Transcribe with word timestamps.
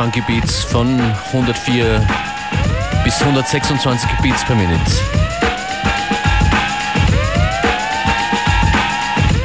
Funky 0.00 0.22
Beats 0.22 0.64
von 0.64 0.98
104 0.98 2.00
bis 3.04 3.20
126 3.20 4.08
Beats 4.22 4.42
per 4.46 4.56
Minute. 4.56 4.80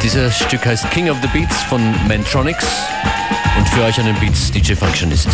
Dieses 0.02 0.40
Stück 0.40 0.66
heißt 0.66 0.90
King 0.92 1.10
of 1.10 1.18
the 1.22 1.28
Beats 1.28 1.62
von 1.64 1.94
Mantronics 2.08 2.66
und 3.58 3.68
für 3.68 3.84
euch 3.84 3.98
den 3.98 4.16
Beats 4.16 4.50
DJ 4.50 4.76
Functionist. 4.76 5.28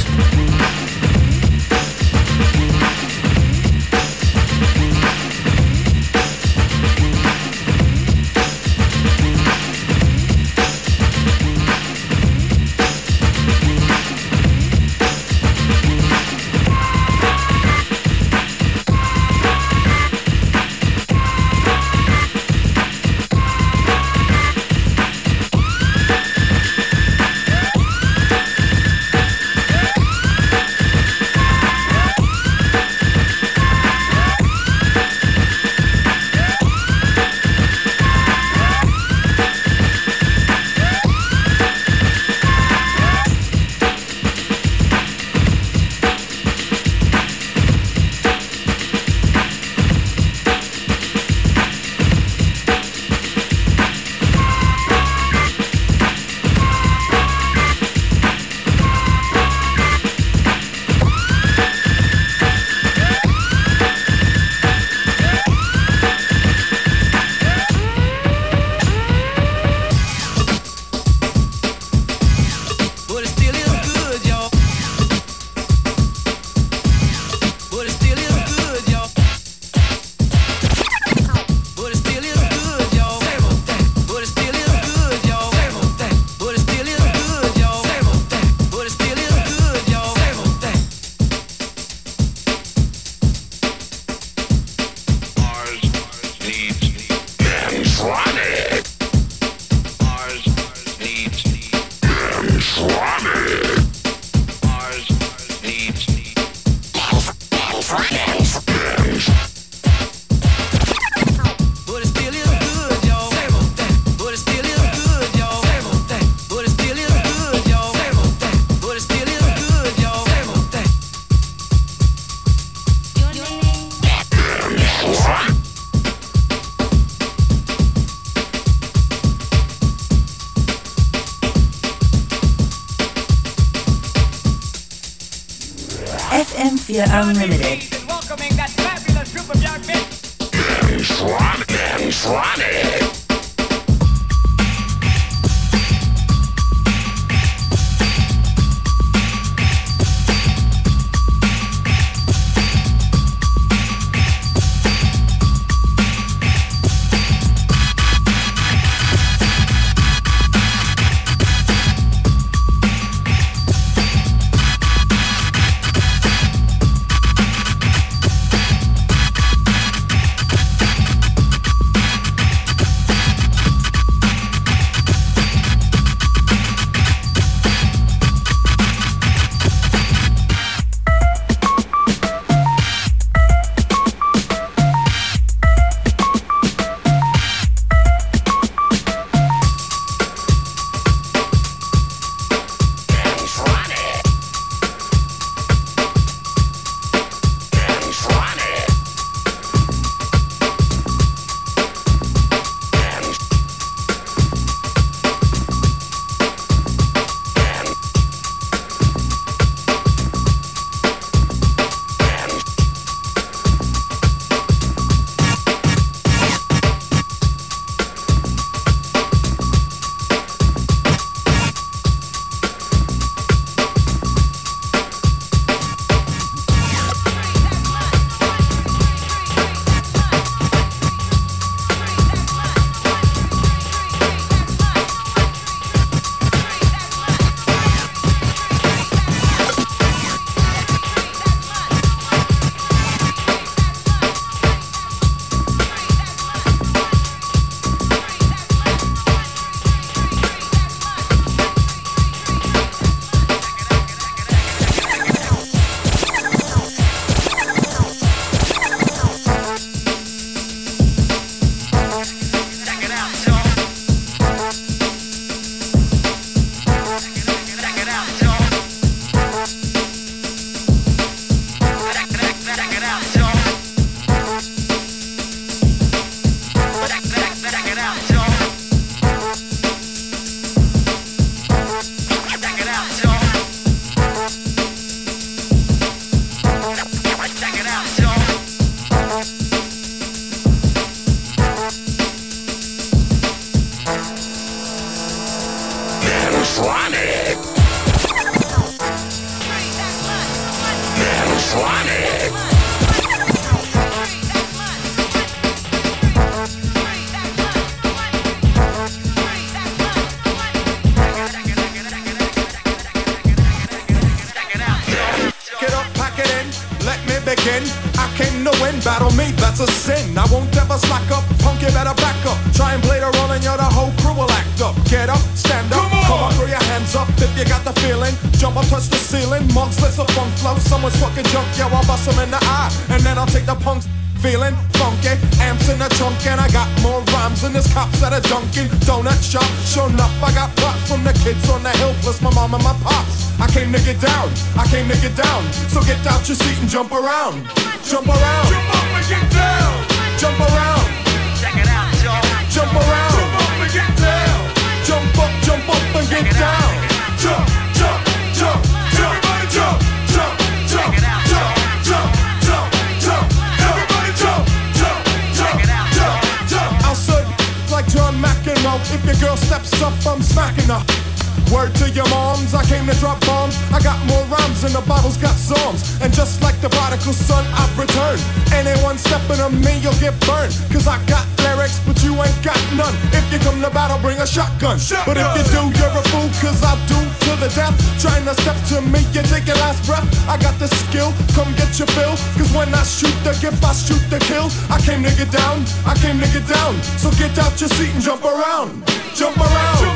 Steps 369.61 370.01
up, 370.01 370.13
I'm 370.25 370.41
smacking 370.41 370.85
her. 370.85 371.30
Word 371.71 371.95
to 372.03 372.09
your 372.11 372.27
moms, 372.27 372.75
I 372.75 372.83
came 372.83 373.07
to 373.07 373.15
drop 373.15 373.39
bombs. 373.47 373.79
I 373.95 374.03
got 374.03 374.19
more 374.27 374.43
rhymes 374.51 374.83
and 374.83 374.91
the 374.91 374.99
Bible's 375.07 375.39
got 375.39 375.55
psalms. 375.55 376.03
And 376.19 376.27
just 376.35 376.59
like 376.59 376.75
the 376.83 376.91
prodigal 376.91 377.31
son, 377.31 377.63
I've 377.71 377.95
returned. 377.95 378.43
Anyone 378.75 379.15
stepping 379.15 379.63
on 379.63 379.79
me, 379.79 379.95
you'll 380.03 380.19
get 380.19 380.35
burned. 380.43 380.75
Cause 380.91 381.07
I 381.07 381.15
got 381.31 381.47
lyrics, 381.63 381.95
but 382.03 382.19
you 382.27 382.35
ain't 382.35 382.59
got 382.59 382.75
none. 382.99 383.15
If 383.31 383.47
you 383.55 383.59
come 383.63 383.79
to 383.79 383.89
battle, 383.89 384.19
bring 384.19 384.35
a 384.43 384.45
shotgun. 384.45 384.99
But 385.23 385.39
if 385.39 385.47
you 385.55 385.63
do, 385.71 385.81
you're 385.95 386.11
a 386.11 386.23
fool, 386.27 386.51
cause 386.59 386.83
I 386.83 386.99
do 387.07 387.15
to 387.47 387.51
the 387.63 387.71
death. 387.71 387.95
Trying 388.19 388.43
to 388.51 388.53
step 388.59 388.75
to 388.91 388.99
me, 389.07 389.23
you 389.31 389.39
take 389.47 389.63
your 389.63 389.79
last 389.79 390.03
breath. 390.03 390.27
I 390.51 390.59
got 390.59 390.75
the 390.75 390.91
skill, 391.07 391.31
come 391.55 391.71
get 391.79 391.95
your 391.95 392.11
fill. 392.11 392.35
Cause 392.59 392.67
when 392.75 392.91
I 392.91 393.03
shoot 393.07 393.35
the 393.47 393.55
gift, 393.63 393.79
I 393.79 393.95
shoot 393.95 394.19
the 394.27 394.43
kill. 394.43 394.67
I 394.91 394.99
came 394.99 395.23
to 395.23 395.31
get 395.39 395.47
down, 395.47 395.87
I 396.03 396.19
came 396.19 396.35
to 396.43 396.47
get 396.51 396.67
down. 396.67 396.99
So 397.15 397.31
get 397.39 397.55
out 397.63 397.79
your 397.79 397.87
seat 397.95 398.11
and 398.11 398.19
jump 398.19 398.43
around. 398.43 399.07
Jump 399.39 399.55
around. 399.55 400.10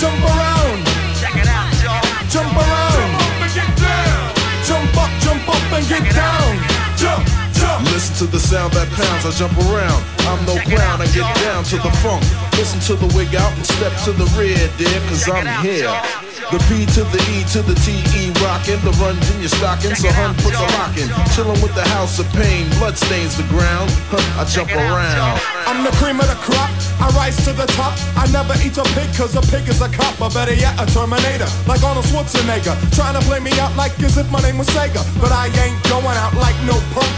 Jump 0.00 0.16
around, 0.24 0.80
Check 1.20 1.36
it 1.36 1.46
out, 1.46 1.68
y'all. 1.84 2.00
jump 2.32 2.56
around, 2.56 2.96
Jump 2.96 3.20
up 3.20 3.42
and 3.44 3.52
get 3.52 3.68
down. 3.76 4.32
jump 4.64 4.96
up, 4.96 5.10
jump 5.20 5.48
up 5.48 5.72
and 5.76 5.88
get 5.92 6.14
down. 6.16 6.56
Jump, 6.96 7.28
jump. 7.52 7.84
Listen 7.92 8.16
to 8.24 8.32
the 8.32 8.40
sound 8.40 8.72
that 8.72 8.88
pounds, 8.96 9.26
I 9.28 9.30
jump 9.36 9.52
around. 9.68 10.00
I'm 10.24 10.40
no 10.46 10.56
clown, 10.72 11.02
I 11.02 11.06
get 11.12 11.28
down 11.44 11.64
to 11.64 11.76
the 11.76 11.92
funk. 12.00 12.24
Listen 12.56 12.80
to 12.88 12.94
the 12.96 13.14
wig 13.14 13.34
out 13.34 13.52
and 13.52 13.66
step 13.66 13.92
to 14.04 14.12
the 14.12 14.24
rear, 14.40 14.56
dear, 14.78 15.00
cause 15.10 15.28
I'm 15.28 15.44
here. 15.62 16.29
The 16.50 16.58
P 16.66 16.82
to 16.98 17.06
the 17.14 17.22
E 17.30 17.46
to 17.54 17.62
the 17.62 17.78
T 17.78 18.02
E 18.18 18.34
rockin', 18.42 18.82
the 18.82 18.90
runs 18.98 19.22
in 19.30 19.38
your 19.38 19.54
stocking, 19.54 19.94
so 19.94 20.10
hun 20.10 20.34
puts 20.42 20.58
a 20.58 20.66
lock 20.82 20.98
in. 20.98 21.06
Chillin' 21.30 21.62
with 21.62 21.74
the 21.78 21.86
house 21.94 22.18
of 22.18 22.26
pain, 22.34 22.66
blood 22.74 22.98
stains 22.98 23.36
the 23.38 23.46
ground. 23.54 23.86
Huh, 24.10 24.42
I 24.42 24.42
jump 24.50 24.74
around. 24.74 25.38
I'm 25.70 25.86
the 25.86 25.94
cream 26.02 26.18
of 26.18 26.26
the 26.26 26.34
crop, 26.42 26.66
I 26.98 27.06
rise 27.14 27.38
to 27.46 27.52
the 27.54 27.70
top. 27.78 27.94
I 28.18 28.26
never 28.34 28.58
eat 28.66 28.74
a 28.78 28.86
pig 28.98 29.14
cause 29.14 29.38
a 29.38 29.42
pig 29.46 29.68
is 29.70 29.80
a 29.80 29.88
cop, 29.88 30.18
or 30.20 30.30
better 30.30 30.54
yet, 30.54 30.74
a 30.82 30.90
Terminator. 30.90 31.46
Like 31.70 31.86
Arnold 31.86 32.06
Schwarzenegger, 32.10 32.74
trying 32.98 33.14
to 33.14 33.22
play 33.30 33.38
me 33.38 33.54
out 33.62 33.76
like 33.76 33.94
as 34.02 34.18
if 34.18 34.26
my 34.34 34.42
name 34.42 34.58
was 34.58 34.66
Sega. 34.74 35.06
But 35.22 35.30
I 35.30 35.46
ain't 35.62 35.78
going 35.86 36.18
out 36.18 36.34
like 36.34 36.58
no 36.66 36.82
punk. 36.90 37.14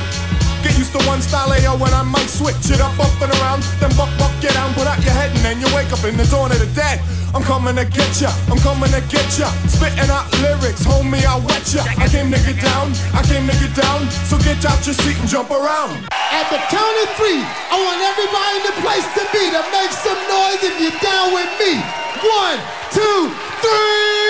Get 0.63 0.79
used 0.79 0.95
to 0.95 1.03
one 1.11 1.21
style 1.21 1.51
AO 1.51 1.75
when 1.77 1.93
I 1.93 2.03
might 2.07 2.31
switch 2.31 2.71
it 2.71 2.81
up, 2.81 2.95
up 3.03 3.11
and 3.19 3.35
around. 3.43 3.67
Then 3.83 3.91
buck, 3.99 4.11
buck, 4.15 4.31
get 4.41 4.55
down, 4.55 4.73
put 4.75 4.87
out 4.87 5.03
your 5.03 5.11
head, 5.13 5.35
and 5.35 5.43
then 5.43 5.59
you 5.59 5.67
wake 5.75 5.91
up 5.91 6.05
in 6.07 6.17
the 6.17 6.23
dawn 6.31 6.55
of 6.55 6.59
the 6.63 6.71
dead. 6.71 7.03
I'm 7.35 7.43
coming 7.43 7.75
to 7.77 7.85
get 7.85 8.21
ya, 8.21 8.31
I'm 8.47 8.63
coming 8.63 8.93
to 8.95 9.03
get 9.11 9.27
ya. 9.35 9.51
Spitting 9.67 10.07
out 10.07 10.31
lyrics, 10.39 10.87
homie, 10.87 11.25
I'll 11.27 11.43
wet 11.43 11.67
ya. 11.75 11.83
I 11.99 12.07
came 12.07 12.31
to 12.31 12.39
get 12.47 12.63
down, 12.63 12.95
I 13.11 13.27
came 13.27 13.49
to 13.51 13.57
get 13.59 13.75
down. 13.75 14.07
So 14.31 14.39
get 14.39 14.63
out 14.63 14.79
your 14.87 14.95
seat 14.95 15.19
and 15.19 15.29
jump 15.29 15.51
around. 15.51 15.99
At 16.15 16.47
the 16.53 16.63
count 16.71 16.97
of 17.03 17.11
three, 17.19 17.43
I 17.43 17.77
want 17.83 17.99
everybody 17.99 18.53
in 18.55 18.65
the 18.71 18.77
place 18.87 19.07
to 19.19 19.23
be 19.35 19.43
to 19.51 19.63
make 19.75 19.93
some 19.99 20.21
noise 20.31 20.63
if 20.63 20.79
you're 20.79 21.01
down 21.03 21.35
with 21.35 21.51
me. 21.59 21.83
One, 22.23 22.59
two, 22.95 23.35
three. 23.59 24.22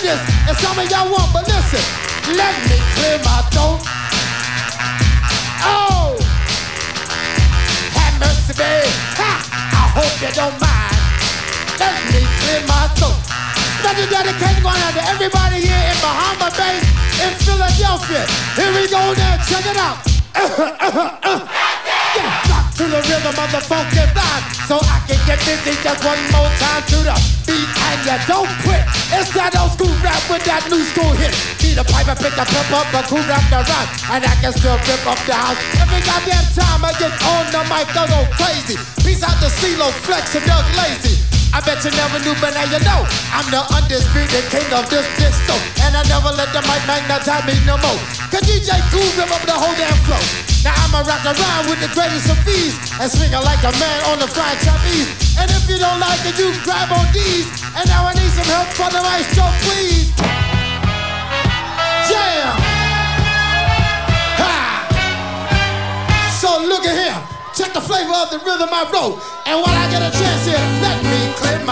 This, 0.00 0.20
and 0.48 0.56
some 0.56 0.78
of 0.78 0.88
y'all 0.88 1.10
won't. 1.10 1.32
But 1.32 1.44
listen, 1.48 1.82
let 2.32 2.54
me 2.70 2.78
clear 2.96 3.18
my 3.20 3.44
throat. 3.52 3.82
Oh, 5.64 6.16
have 7.98 8.14
mercy, 8.16 8.54
babe. 8.56 8.88
Ha! 9.20 9.30
I 9.52 9.84
hope 9.92 10.14
you 10.22 10.32
don't 10.32 10.56
mind. 10.56 10.96
Let 11.76 11.98
me 12.08 12.24
clear 12.40 12.62
my 12.64 12.88
throat. 12.96 13.18
Special 13.84 14.08
dedication 14.08 14.62
going 14.62 14.80
out 14.80 14.94
to 14.96 15.04
everybody 15.12 15.60
here 15.60 15.82
in 15.90 15.96
Bahama 16.00 16.48
Bay, 16.56 16.80
in 17.20 17.32
Philadelphia. 17.44 18.24
Here 18.56 18.72
we 18.72 18.88
go 18.88 19.12
now. 19.12 19.36
Check 19.44 19.66
it 19.66 19.76
out. 19.76 21.48
To 22.72 22.88
the 22.88 23.04
rhythm 23.04 23.36
of 23.36 23.50
the 23.52 23.60
funky 23.60 24.00
vibe, 24.16 24.44
so 24.66 24.80
I 24.80 25.04
can 25.04 25.20
get 25.28 25.38
busy 25.44 25.76
just 25.84 26.00
one 26.02 26.18
more 26.32 26.48
time 26.56 26.82
to 26.88 26.98
the 27.04 27.14
beat, 27.44 27.68
and 27.68 28.00
you 28.00 28.16
don't 28.26 28.48
quit. 28.64 28.80
It's 29.12 29.28
that 29.36 29.52
old 29.60 29.76
school 29.76 29.92
rap 30.00 30.24
with 30.32 30.42
that 30.48 30.64
new 30.72 30.80
school 30.88 31.12
hit. 31.12 31.36
Need 31.60 31.76
a 31.76 31.84
pipe 31.84 32.08
and 32.08 32.18
pick 32.18 32.32
a 32.32 32.42
pep 32.48 32.72
up, 32.72 32.88
a 32.96 33.04
cool 33.06 33.22
rap 33.28 33.44
the 33.52 33.60
rhyme, 33.60 33.88
and 34.16 34.24
I 34.24 34.34
can 34.40 34.56
still 34.56 34.80
rip 34.88 35.04
up 35.04 35.20
the 35.28 35.36
house. 35.36 35.60
Every 35.78 36.00
goddamn 36.00 36.48
time 36.56 36.82
I 36.82 36.96
get 36.96 37.12
on 37.22 37.44
the 37.52 37.62
mic, 37.68 37.92
I 37.92 38.08
go 38.08 38.20
crazy. 38.40 38.80
Peace 39.04 39.22
out 39.22 39.36
to 39.44 39.52
CeeLo, 39.62 39.92
Flex, 40.02 40.34
and 40.34 40.44
Doug 40.48 40.64
Lazy. 40.74 41.21
I 41.52 41.60
bet 41.60 41.84
you 41.84 41.92
never 41.92 42.16
knew, 42.24 42.32
but 42.40 42.56
now 42.56 42.64
you 42.64 42.80
know. 42.80 43.04
I'm 43.28 43.44
the 43.52 43.60
undisputed 43.76 44.48
king 44.48 44.64
of 44.72 44.88
this 44.88 45.04
disco. 45.20 45.52
And 45.84 45.92
I 45.92 46.00
never 46.08 46.32
let 46.32 46.48
the 46.56 46.64
mic 46.64 46.80
magnetize 46.88 47.44
me 47.44 47.60
no 47.68 47.76
more. 47.76 48.00
Cause 48.32 48.40
DJ 48.48 48.72
Cool 48.88 49.04
up 49.28 49.44
the 49.44 49.52
whole 49.52 49.76
damn 49.76 49.92
flow. 50.08 50.16
Now 50.64 50.72
I'ma 50.88 51.04
rock 51.04 51.20
around 51.28 51.68
with 51.68 51.76
the 51.84 51.92
greatest 51.92 52.32
of 52.32 52.40
ease. 52.48 52.72
And 52.96 53.12
swing 53.12 53.36
like 53.36 53.60
a 53.68 53.72
man 53.76 54.00
on 54.08 54.16
the 54.16 54.28
flying 54.32 54.56
trapeze. 54.64 55.12
And 55.36 55.52
if 55.52 55.68
you 55.68 55.76
don't 55.76 56.00
like 56.00 56.24
it, 56.24 56.40
you 56.40 56.56
grab 56.64 56.88
on 56.88 57.04
these. 57.12 57.44
And 57.76 57.84
now 57.84 58.08
I 58.08 58.16
need 58.16 58.32
some 58.32 58.48
help 58.48 58.72
for 58.72 58.88
the 58.88 59.04
maestro, 59.04 59.44
please. 59.60 60.08
Jam! 62.08 62.48
Ha! 64.40 64.56
So 66.40 66.64
look 66.64 66.88
at 66.88 66.96
here. 66.96 67.20
Check 67.52 67.74
the 67.76 67.84
flavor 67.84 68.16
of 68.16 68.32
the 68.32 68.40
rhythm 68.40 68.72
I 68.72 68.88
wrote. 68.88 69.20
And 69.44 69.60
while 69.60 69.76
I 69.76 69.84
get 69.92 70.00
a 70.00 70.08
chance 70.08 70.48
here, 70.48 70.64
let 70.80 71.04
me 71.04 71.21
I 71.64 71.70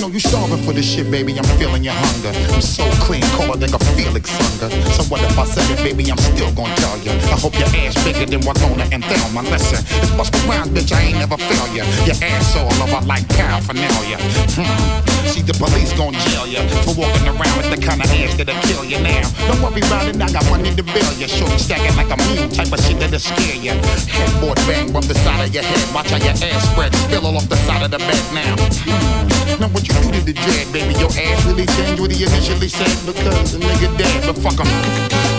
know 0.00 0.06
you 0.08 0.20
starving 0.20 0.58
for 0.58 0.72
this 0.72 0.86
shit, 0.88 1.10
baby. 1.10 1.36
I'm 1.36 1.44
feeling 1.58 1.82
your 1.82 1.94
hunger. 1.94 2.28
I'm 2.54 2.60
so 2.60 2.88
clean, 3.02 3.22
colder 3.34 3.58
than 3.58 3.74
a 3.74 3.78
Felix 3.96 4.30
hunger. 4.30 4.70
So 4.92 5.02
what 5.04 5.20
if 5.22 5.36
I 5.36 5.44
said 5.44 5.68
it, 5.76 5.82
baby? 5.82 6.08
I'm 6.12 6.18
still 6.18 6.52
gonna 6.52 6.74
tell 6.76 6.96
you. 6.98 7.10
I 7.10 7.38
hope 7.40 7.58
your 7.58 7.68
ass 7.68 7.94
bigger 8.04 8.26
than 8.26 8.40
Winona 8.46 8.86
and 8.92 9.04
Thelma. 9.04 9.42
Listen, 9.50 9.84
it's 10.00 10.12
Busta 10.12 10.38
Rhymes, 10.48 10.68
bitch. 10.68 10.92
I 10.92 11.02
ain't 11.02 11.18
never 11.18 11.36
fail 11.36 11.66
ya. 11.74 11.84
Your 12.06 12.16
ass 12.22 12.54
all 12.56 12.72
over 12.82 13.04
like 13.06 13.28
paraphernalia. 13.30 14.18
Hmm. 14.54 15.17
See, 15.28 15.44
the 15.44 15.52
police 15.60 15.92
gon' 15.92 16.16
jail 16.24 16.46
ya 16.48 16.64
for 16.88 16.96
walking 16.96 17.28
around 17.28 17.54
with 17.60 17.68
the 17.68 17.76
kind 17.76 18.00
of 18.00 18.08
ass 18.08 18.32
that'll 18.40 18.56
kill 18.64 18.84
ya 18.84 18.96
now. 19.04 19.20
Don't 19.44 19.60
worry 19.60 19.84
about 19.84 20.08
it, 20.08 20.16
I 20.16 20.28
got 20.32 20.48
money 20.48 20.72
to 20.72 20.82
bill 20.82 21.12
you. 21.20 21.28
Shorty 21.28 21.58
stacking 21.58 21.96
like 22.00 22.08
a 22.08 22.16
mule, 22.32 22.48
type 22.48 22.72
of 22.72 22.80
shit 22.80 22.96
that'll 22.96 23.20
scare 23.20 23.60
ya. 23.60 23.76
Headboard 24.08 24.56
bang, 24.64 24.88
rub 24.92 25.04
the 25.04 25.14
side 25.20 25.44
of 25.44 25.52
your 25.52 25.62
head. 25.62 25.84
Watch 25.92 26.08
how 26.08 26.16
your 26.16 26.32
ass 26.32 26.64
spread, 26.72 26.94
spill 26.94 27.26
all 27.26 27.36
off 27.36 27.48
the 27.48 27.60
side 27.68 27.84
of 27.84 27.90
the 27.90 27.98
bed 27.98 28.24
now. 28.32 28.56
Hmm. 28.88 29.60
Now 29.60 29.68
what 29.68 29.84
you 29.84 29.92
do 30.00 30.16
to 30.16 30.20
the 30.24 30.32
dread, 30.32 30.72
baby? 30.72 30.96
Your 30.96 31.12
ass 31.12 31.44
really 31.44 31.66
changed 31.76 32.00
what 32.00 32.10
he 32.10 32.24
initially 32.24 32.68
said 32.68 32.96
because 33.04 33.54
a 33.54 33.58
nigga 33.60 33.92
dead, 34.00 34.24
but 34.24 34.36
fuck 34.40 34.56
him. 34.56 34.70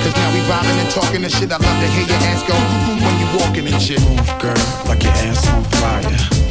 Cause 0.06 0.16
now 0.16 0.30
we 0.38 0.40
vibing 0.46 0.78
and 0.86 0.90
talking 0.94 1.24
and 1.24 1.34
shit. 1.34 1.50
I 1.50 1.58
love 1.58 1.78
to 1.82 1.88
hear 1.98 2.06
your 2.06 2.22
ass 2.30 2.46
go 2.46 2.54
when 2.54 3.16
you 3.18 3.28
walking 3.42 3.66
and 3.66 3.82
shit. 3.82 4.02
Move, 4.06 4.22
girl, 4.38 4.60
like 4.86 5.02
your 5.02 5.14
ass 5.26 5.50
on 5.50 5.64
fire. 5.82 6.49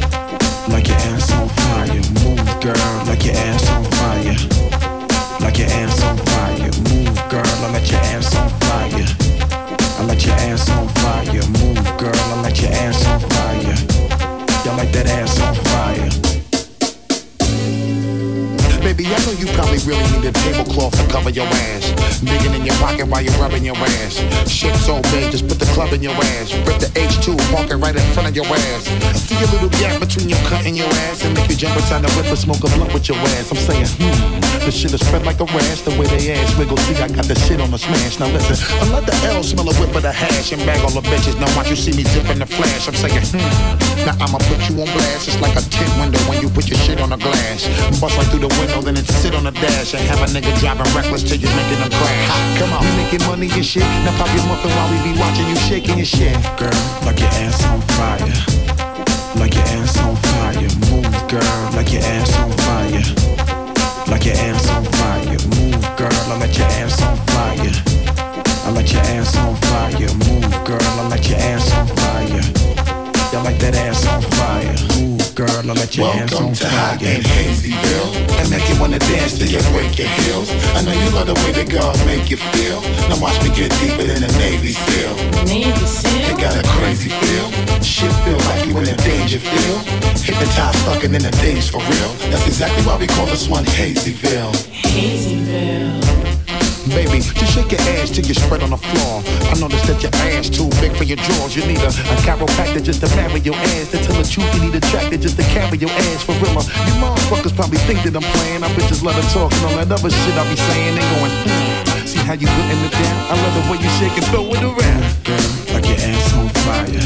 Like 0.69 0.87
your 0.87 0.97
ass 0.97 1.31
on 1.33 1.49
fire. 1.49 2.01
Move, 2.23 2.61
girl, 2.61 3.05
like 3.05 3.25
your 3.25 3.35
ass 3.35 3.69
on 3.69 3.83
fire. 3.97 4.37
Like 5.41 5.57
your 5.57 5.67
ass 5.67 6.03
on 6.03 6.17
fire. 6.17 6.71
Move, 6.87 7.29
girl, 7.29 7.43
I 7.45 7.71
let 7.73 7.91
your 7.91 7.99
ass 7.99 8.35
on 8.35 8.49
fire. 8.61 9.05
I 9.99 10.05
let 10.05 10.25
your 10.25 10.35
ass 10.35 10.69
on 10.69 10.87
fire. 10.89 11.43
Move, 11.59 11.97
girl, 11.97 12.15
I 12.15 12.41
let 12.41 12.61
your 12.61 12.71
ass 12.71 13.05
on 13.07 13.19
fire. 13.19 14.65
Y'all 14.65 14.77
like 14.77 14.91
that 14.91 15.07
ass 15.07 15.41
on 15.41 15.55
fire. 15.55 16.38
Baby, 18.89 19.05
I 19.05 19.21
know 19.21 19.37
you 19.37 19.45
probably 19.53 19.77
really 19.85 20.01
need 20.17 20.25
a 20.25 20.33
tablecloth 20.33 20.97
to 20.97 21.05
cover 21.13 21.29
your 21.29 21.45
ass. 21.45 21.93
Digging 22.25 22.57
in 22.57 22.65
your 22.65 22.73
pocket 22.81 23.05
while 23.05 23.21
you're 23.21 23.37
rubbing 23.37 23.63
your 23.63 23.77
ass. 23.77 24.17
Shit 24.49 24.73
so 24.81 24.97
big, 25.13 25.29
just 25.29 25.47
put 25.47 25.59
the 25.59 25.69
club 25.77 25.93
in 25.93 26.01
your 26.01 26.17
ass. 26.17 26.49
Rip 26.65 26.81
the 26.81 26.89
H2, 26.97 27.37
park 27.53 27.69
it 27.69 27.77
right 27.77 27.93
in 27.93 28.01
front 28.17 28.29
of 28.29 28.35
your 28.35 28.49
ass. 28.49 28.89
See 29.13 29.37
a 29.37 29.45
little 29.53 29.69
gap 29.77 30.01
between 30.01 30.27
your 30.27 30.41
cut 30.49 30.65
and 30.65 30.75
your 30.75 30.89
ass. 31.05 31.23
And 31.23 31.37
make 31.37 31.47
you 31.53 31.55
jump 31.55 31.77
inside 31.77 32.01
the 32.01 32.09
whip 32.17 32.33
and 32.33 32.39
smoke 32.39 32.65
a 32.65 32.69
blunt 32.73 32.91
with 32.91 33.07
your 33.07 33.17
ass. 33.37 33.53
I'm 33.53 33.61
saying, 33.61 33.85
hmm, 34.01 34.65
the 34.65 34.71
shit 34.71 34.91
is 34.91 35.05
spread 35.05 35.23
like 35.23 35.39
a 35.39 35.45
rash. 35.45 35.85
The 35.85 35.93
way 35.93 36.09
they 36.09 36.33
ass 36.33 36.57
wiggle, 36.57 36.77
see, 36.89 36.97
I 36.97 37.09
got 37.13 37.29
the 37.29 37.37
shit 37.45 37.61
on 37.61 37.69
the 37.69 37.77
smash. 37.77 38.17
Now 38.17 38.33
listen, 38.33 38.57
I 38.81 38.89
let 38.89 39.05
the 39.05 39.13
L 39.29 39.43
smell 39.43 39.69
a 39.69 39.73
whip 39.77 39.93
of 39.93 40.01
the 40.01 40.11
hash 40.11 40.51
and 40.51 40.65
bag 40.65 40.81
all 40.81 40.89
the 40.89 41.05
bitches. 41.05 41.37
Now 41.37 41.45
watch 41.55 41.69
you 41.69 41.77
see 41.77 41.93
me 41.93 42.09
zipping 42.09 42.39
the 42.39 42.49
flash. 42.49 42.89
I'm 42.89 42.97
saying, 42.97 43.21
hmm, 43.21 43.77
now 44.05 44.15
I'ma 44.19 44.37
put 44.47 44.59
you 44.69 44.75
on 44.81 44.89
blast. 44.93 45.27
It's 45.27 45.39
like 45.41 45.55
a 45.55 45.63
tint 45.67 45.91
window 45.99 46.19
when 46.29 46.41
you 46.41 46.49
put 46.49 46.69
your 46.69 46.79
shit 46.79 46.99
on 47.01 47.09
the 47.09 47.17
glass. 47.17 47.67
Bust 47.99 48.17
right 48.17 48.27
through 48.27 48.47
the 48.47 48.53
window, 48.59 48.81
then 48.81 48.97
it 48.97 49.07
sit 49.19 49.35
on 49.35 49.43
the 49.43 49.51
dash 49.51 49.93
and 49.93 50.03
have 50.07 50.21
a 50.21 50.27
nigga 50.31 50.51
driving 50.59 50.87
reckless 50.95 51.23
till 51.23 51.39
you're 51.39 51.55
making 51.55 51.79
them 51.79 51.91
crash. 51.91 52.27
Ha, 52.29 52.37
come 52.59 52.71
on, 52.73 52.83
you 52.85 52.93
making 52.97 53.23
money 53.27 53.49
and 53.51 53.65
shit. 53.65 53.83
Now 54.05 54.15
pop 54.17 54.29
your 54.35 54.45
muffin 54.47 54.71
while 54.71 54.89
we 54.91 54.97
be 55.03 55.13
watching 55.19 55.47
you 55.47 55.57
shaking 55.67 55.97
your 55.97 56.05
shit. 56.05 56.35
Girl, 56.57 56.73
like 57.05 57.19
your 57.19 57.31
ass 57.43 57.59
on 57.67 57.81
fire. 57.97 58.59
Like 59.35 59.53
your 59.55 59.67
ass 59.77 59.97
on 59.99 60.15
fire. 60.15 60.69
Move, 60.89 61.09
girl, 61.29 61.55
like 61.75 61.91
your 61.93 62.03
ass 62.03 62.31
on 62.39 62.51
fire. 62.65 63.05
Like 64.09 64.25
your 64.25 64.35
ass 64.35 64.69
on 64.69 64.83
fire. 64.97 65.37
Move, 65.53 65.85
girl, 65.97 66.19
I 66.31 66.37
let 66.39 66.57
your 66.57 66.67
ass 66.81 67.01
on 67.01 67.17
fire. 67.33 67.73
I 68.65 68.71
let 68.71 68.91
your 68.91 69.01
ass 69.17 69.37
on 69.37 69.55
fire. 69.55 70.13
Move, 70.25 70.65
girl, 70.65 70.81
I 70.81 71.07
let 71.09 71.29
your 71.29 71.37
ass 71.37 71.71
on 71.73 71.87
fire. 71.87 72.58
Y'all 73.31 73.43
like 73.43 73.59
that 73.61 73.75
ass 73.77 74.07
on 74.09 74.21
fire. 74.41 74.73
Move, 74.97 75.21
girl, 75.35 75.53
I 75.53 75.73
let 75.77 75.93
your 75.95 76.09
ass 76.09 76.31
Welcome 76.33 76.49
on 76.49 76.53
to 76.57 76.65
Hot 76.65 76.97
fire. 76.97 77.13
and 77.13 77.21
Hazyville. 77.21 78.09
And 78.41 78.49
make 78.49 78.65
you 78.65 78.75
wanna 78.81 78.97
dance 78.97 79.37
till 79.37 79.45
you 79.45 79.61
break 79.69 79.93
your 80.01 80.09
heels. 80.25 80.49
I 80.73 80.81
know 80.81 80.93
you 80.97 81.09
love 81.13 81.27
the 81.29 81.37
way 81.45 81.53
the 81.53 81.65
girls 81.69 82.01
make 82.09 82.29
you 82.33 82.37
feel. 82.37 82.81
Now 83.05 83.21
watch 83.21 83.37
me 83.45 83.53
get 83.53 83.69
deeper 83.77 84.01
than 84.01 84.25
a 84.25 84.31
Navy 84.41 84.73
SEAL. 84.73 85.13
Navy 85.45 85.85
SEAL? 85.85 86.25
They 86.25 86.41
got 86.41 86.57
a 86.57 86.65
crazy 86.81 87.09
feel. 87.13 87.47
Shit 87.85 88.09
feel 88.25 88.39
like 88.49 88.65
you 88.65 88.73
in 88.81 88.89
a 88.89 88.97
danger 89.05 89.37
feel. 89.37 89.77
Hypnotized, 90.17 90.79
fucking 90.89 91.13
in 91.13 91.21
the 91.21 91.31
days 91.37 91.69
for 91.69 91.81
real. 91.85 92.11
That's 92.33 92.47
exactly 92.49 92.81
why 92.83 92.97
we 92.97 93.05
call 93.05 93.27
this 93.27 93.47
one 93.47 93.63
Hazyville. 93.77 94.53
Hazyville. 94.73 96.18
Baby, 96.89 97.21
just 97.21 97.53
shake 97.53 97.71
your 97.71 97.81
ass 97.97 98.09
till 98.09 98.25
you 98.25 98.33
spread 98.33 98.63
on 98.63 98.71
the 98.71 98.81
floor. 98.81 99.21
I 99.49 99.53
noticed 99.61 99.85
that 99.85 100.01
your 100.01 100.13
ass 100.33 100.49
too 100.49 100.69
big 100.81 100.95
for 100.97 101.05
your 101.05 101.17
drawers. 101.21 101.55
You 101.55 101.65
need 101.65 101.77
a, 101.85 101.93
a 101.93 102.15
chiropractor 102.25 102.81
just 102.81 103.01
to 103.05 103.07
marry 103.15 103.39
your 103.41 103.55
ass. 103.77 103.91
To 103.91 103.97
tell 103.97 104.17
the 104.17 104.25
truth, 104.25 104.49
you 104.55 104.61
need 104.65 104.75
a 104.75 104.81
tractor 104.89 105.17
just 105.17 105.37
to 105.37 105.43
carry 105.53 105.77
your 105.77 105.89
ass 105.89 106.23
for 106.25 106.33
real. 106.41 106.49
You 106.49 106.95
motherfuckers 106.97 107.55
probably 107.55 107.77
think 107.85 108.01
that 108.03 108.15
I'm 108.17 108.25
playing. 108.33 108.63
I 108.63 108.69
bitches 108.73 109.03
love 109.03 109.15
to 109.15 109.25
talk 109.29 109.53
and 109.53 109.65
all 109.69 109.75
that 109.77 109.91
other 109.91 110.09
shit 110.09 110.33
I 110.33 110.43
be 110.49 110.57
saying. 110.57 110.95
They 110.97 111.05
going, 111.13 111.33
hmm. 111.45 112.05
See 112.09 112.19
how 112.25 112.33
you 112.33 112.47
putting 112.47 112.81
it 112.81 112.91
down? 112.91 113.17
I 113.29 113.35
love 113.37 113.53
the 113.53 113.63
way 113.69 113.77
you 113.77 113.91
shake 114.01 114.17
and 114.17 114.25
throw 114.33 114.49
it 114.49 114.63
around. 114.65 115.03
Girl, 115.29 115.49
like 115.73 115.85
your 115.85 115.99
ass 116.01 116.33
on 116.33 116.49
fire. 116.65 117.05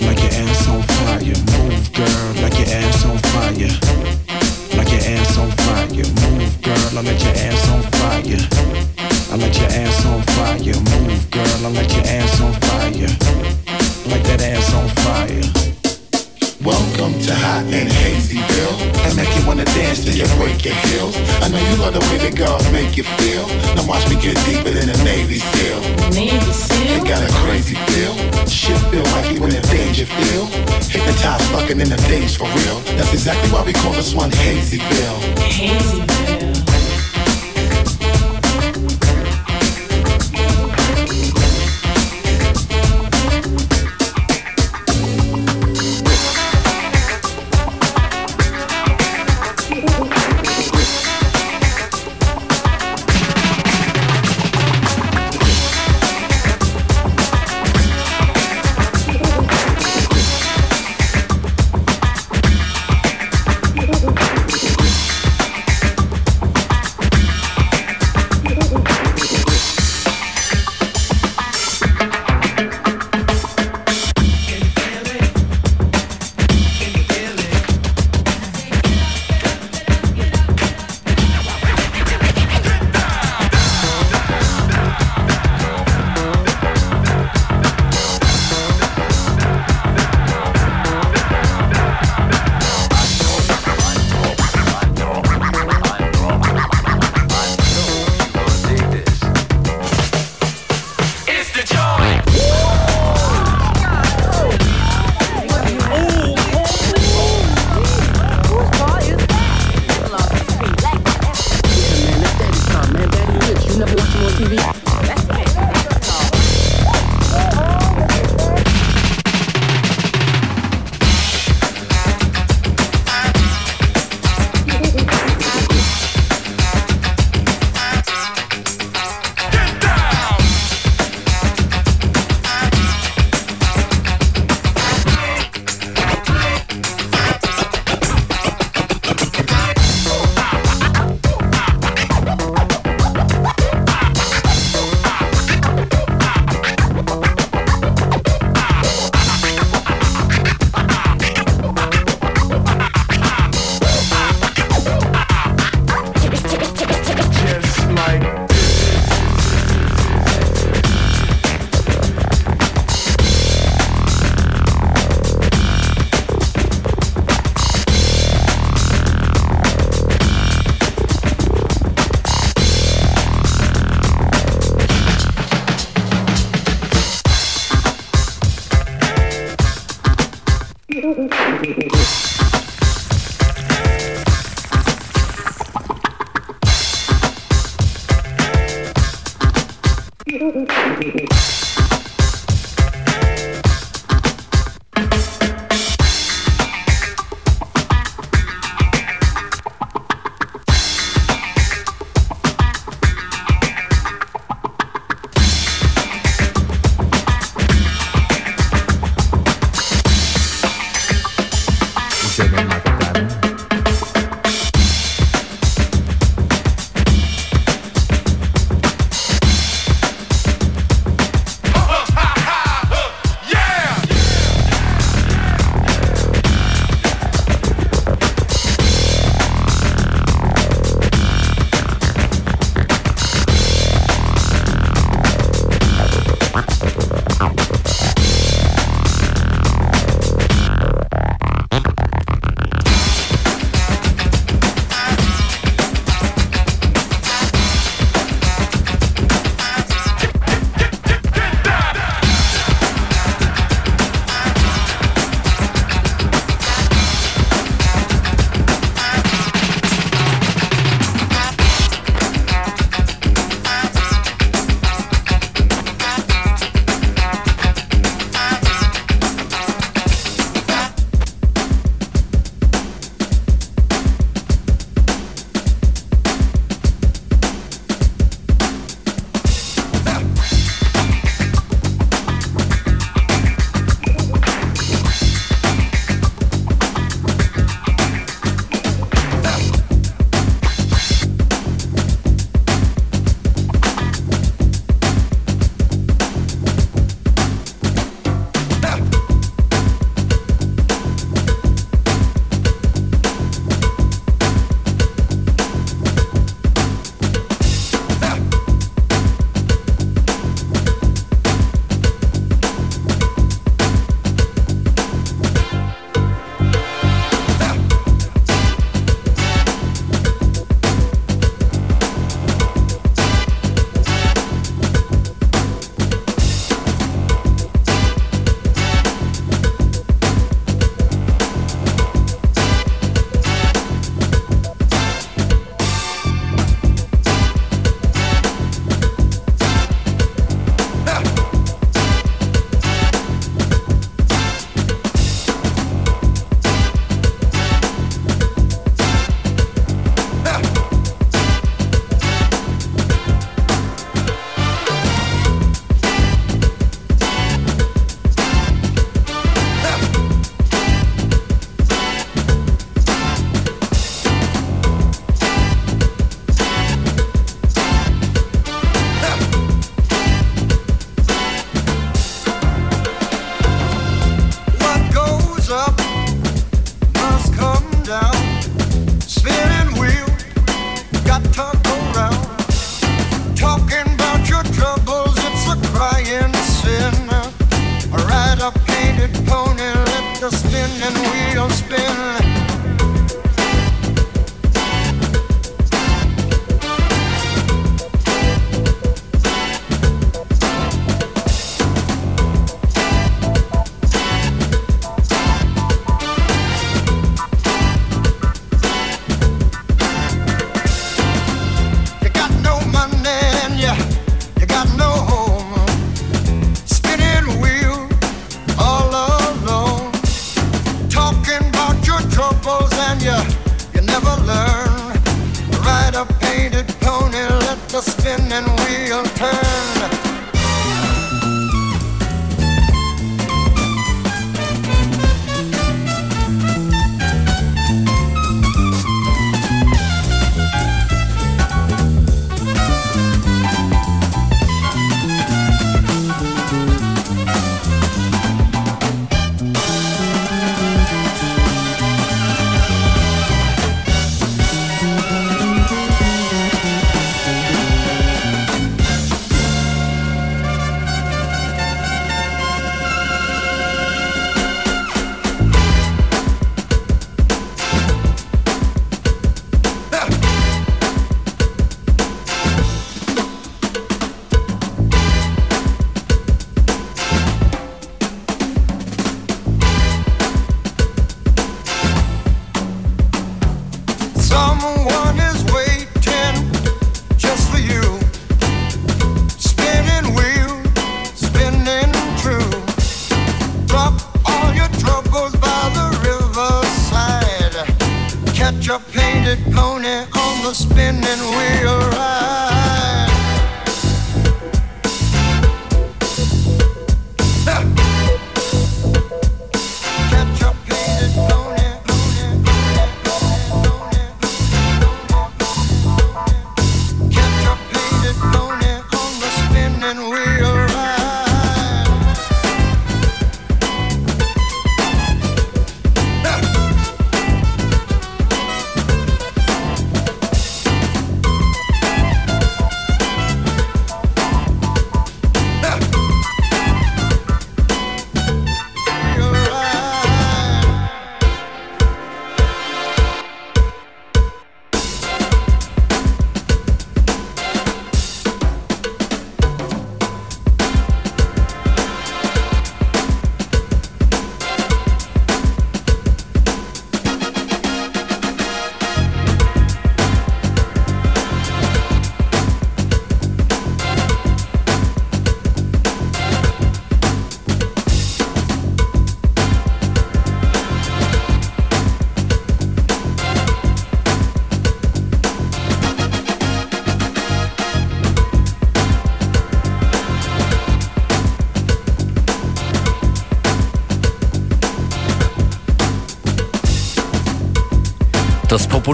Like 0.00 0.20
your 0.24 0.32
ass 0.32 0.68
on 0.68 0.82
fire. 0.96 1.36
Move, 1.60 1.92
girl, 1.92 2.28
like 2.40 2.56
your 2.56 2.68
ass 2.72 3.04
on 3.04 3.18
fire. 3.36 4.17
Like 4.88 5.04
your 5.04 5.18
ass 5.20 5.36
on 5.36 5.50
fire. 5.50 5.88
Move, 6.32 6.62
girl, 6.62 6.98
I 6.98 7.02
let 7.02 7.20
your 7.20 7.34
ass 7.36 7.68
on 7.68 7.82
fire. 7.92 8.40
I 9.28 9.36
let 9.36 9.52
your 9.60 9.68
ass 9.68 10.06
on 10.06 10.22
fire. 10.32 10.80
Move, 11.04 11.30
girl, 11.30 11.66
I 11.66 11.68
let 11.76 11.92
your 11.92 12.06
ass 12.08 12.40
on 12.40 12.52
fire. 12.64 13.12
Like 14.08 14.24
that 14.24 14.40
ass 14.40 14.72
on 14.72 14.88
fire. 15.04 15.44
Welcome 16.64 17.20
to 17.20 17.34
Hot 17.36 17.68
and 17.68 17.90
Hazyville. 18.00 18.80
And 19.04 19.12
make 19.16 19.28
you 19.36 19.46
wanna 19.46 19.66
dance 19.76 20.04
till 20.04 20.16
you 20.16 20.24
break 20.40 20.64
your 20.64 20.74
heels. 20.88 21.16
I 21.44 21.48
know 21.52 21.60
you 21.60 21.76
love 21.76 21.92
the 21.92 22.00
way 22.08 22.16
the 22.24 22.34
girls 22.34 22.64
make 22.72 22.96
you 22.96 23.04
feel. 23.20 23.44
Now 23.76 23.84
watch 23.86 24.08
me 24.08 24.16
get 24.16 24.40
deeper 24.48 24.70
than 24.72 24.88
a 24.88 24.96
Navy 25.04 25.36
SEAL. 25.38 25.80
Navy 26.16 26.32
They 26.40 26.52
SEAL? 26.52 27.04
got 27.04 27.20
a 27.20 27.28
fucking 31.68 31.80
in 31.82 31.88
the 31.88 31.96
days 32.08 32.36
for 32.36 32.44
real. 32.44 32.80
That's 32.96 33.12
exactly 33.12 33.50
why 33.50 33.62
we 33.62 33.72
call 33.72 33.92
this 33.92 34.14
one 34.14 34.30
Hazyville. 34.30 35.20
Hazyville. 35.36 36.87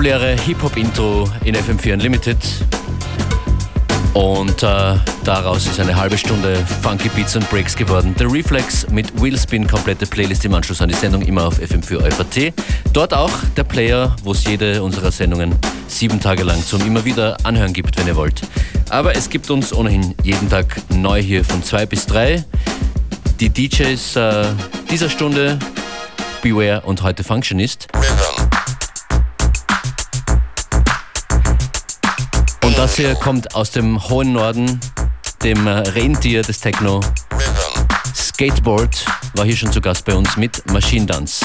Populäre 0.05 0.37
Hip-Hop-Intro 0.39 1.27
in 1.47 1.57
FM4 1.57 1.95
Unlimited. 1.95 2.37
Und 4.13 4.63
äh, 4.63 4.97
daraus 5.25 5.67
ist 5.67 5.81
eine 5.81 5.97
halbe 5.97 6.19
Stunde 6.19 6.63
Funky 6.83 7.09
Beats 7.09 7.35
und 7.37 7.49
Breaks 7.49 7.75
geworden. 7.75 8.15
The 8.19 8.25
Reflex 8.25 8.87
mit 8.91 9.19
Wheelspin, 9.23 9.67
komplette 9.67 10.05
Playlist 10.05 10.45
im 10.45 10.53
Anschluss 10.53 10.83
an 10.83 10.91
die 10.91 10.95
Sendung, 10.95 11.23
immer 11.23 11.47
auf 11.47 11.59
FM4 11.59 12.11
FAT. 12.11 12.53
Dort 12.93 13.15
auch 13.15 13.31
der 13.57 13.65
Player, 13.65 14.15
wo 14.23 14.33
es 14.33 14.45
jede 14.45 14.83
unserer 14.83 15.11
Sendungen 15.11 15.55
sieben 15.89 16.21
Tage 16.21 16.43
lang 16.43 16.63
zum 16.63 16.87
immer 16.87 17.07
wieder 17.07 17.39
anhören 17.43 17.73
gibt, 17.73 17.97
wenn 17.97 18.07
ihr 18.07 18.17
wollt. 18.17 18.43
Aber 18.91 19.17
es 19.17 19.31
gibt 19.31 19.49
uns 19.49 19.73
ohnehin 19.73 20.15
jeden 20.23 20.51
Tag 20.51 20.83
neu 20.91 21.23
hier 21.23 21.47
von 21.47 21.63
zwei 21.63 21.87
bis 21.87 22.05
drei. 22.05 22.45
Die 23.41 23.49
DJs 23.49 24.17
äh, 24.17 24.45
dieser 24.91 25.09
Stunde 25.09 25.59
Beware 26.43 26.83
und 26.83 27.01
heute 27.01 27.25
Functionist. 27.25 27.89
Das 32.95 33.05
hier 33.05 33.15
kommt 33.17 33.57
aus 33.57 33.73
dem 33.73 34.09
hohen 34.09 34.33
Norden, 34.33 34.79
dem 35.43 35.67
Rentier 35.67 36.43
des 36.43 36.61
Techno. 36.61 37.01
Skateboard 38.15 39.05
war 39.35 39.45
hier 39.45 39.57
schon 39.57 39.73
zu 39.73 39.81
Gast 39.81 40.05
bei 40.05 40.15
uns 40.15 40.37
mit 40.37 40.65
Machine 40.71 41.05
Dance. 41.05 41.45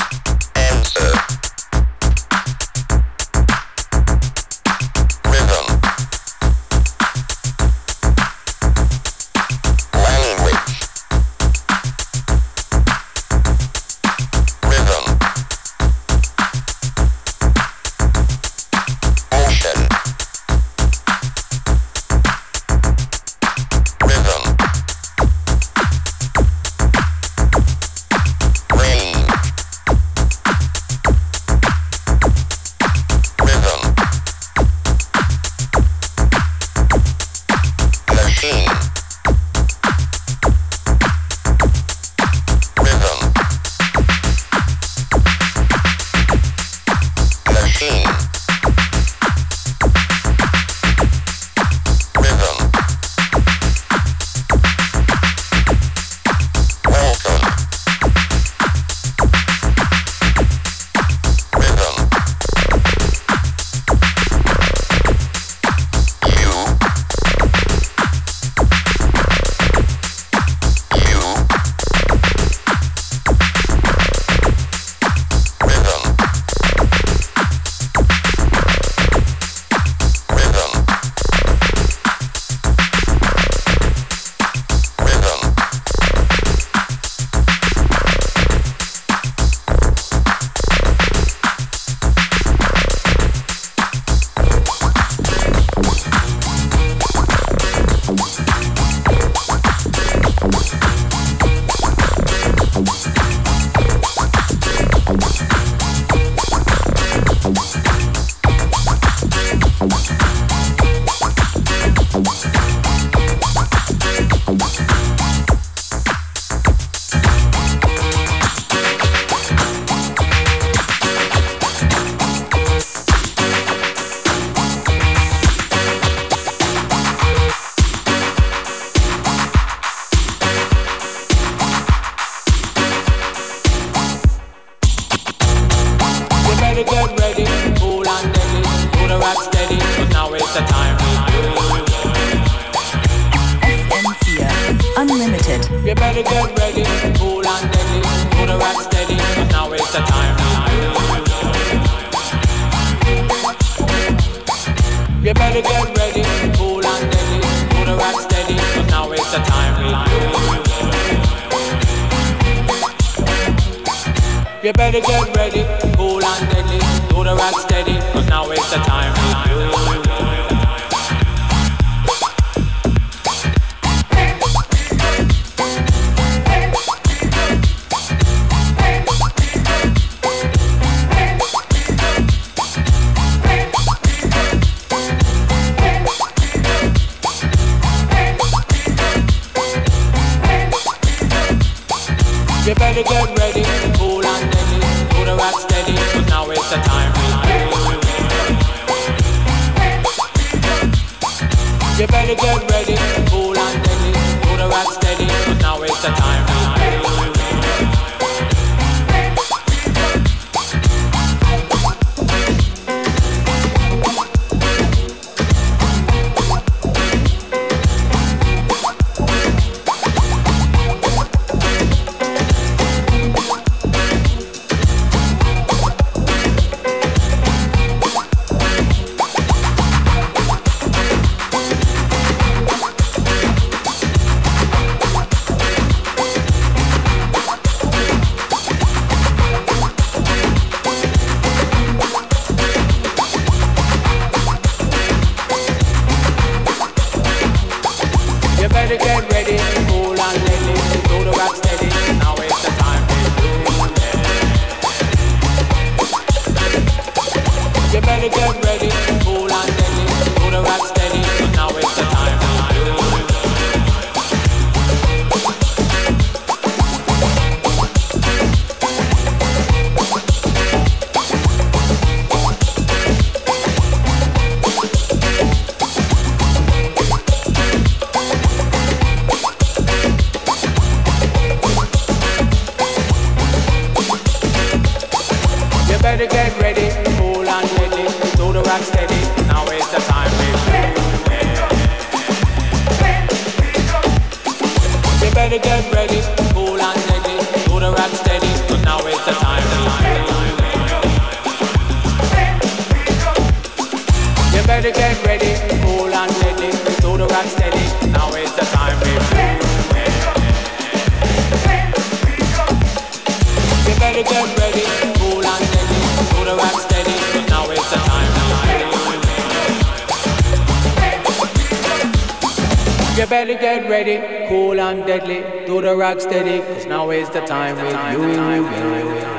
Better 323.29 323.53
get 323.53 323.87
ready, 323.89 324.47
cool 324.49 324.79
and 324.79 325.05
deadly. 325.05 325.41
Do 325.67 325.81
the 325.81 325.95
rock 325.95 326.19
steady, 326.19 326.59
cause 326.59 326.87
now 326.87 327.11
is 327.11 327.29
the 327.29 327.41
time 327.41 327.75
with 327.77 329.33
you. 329.33 329.38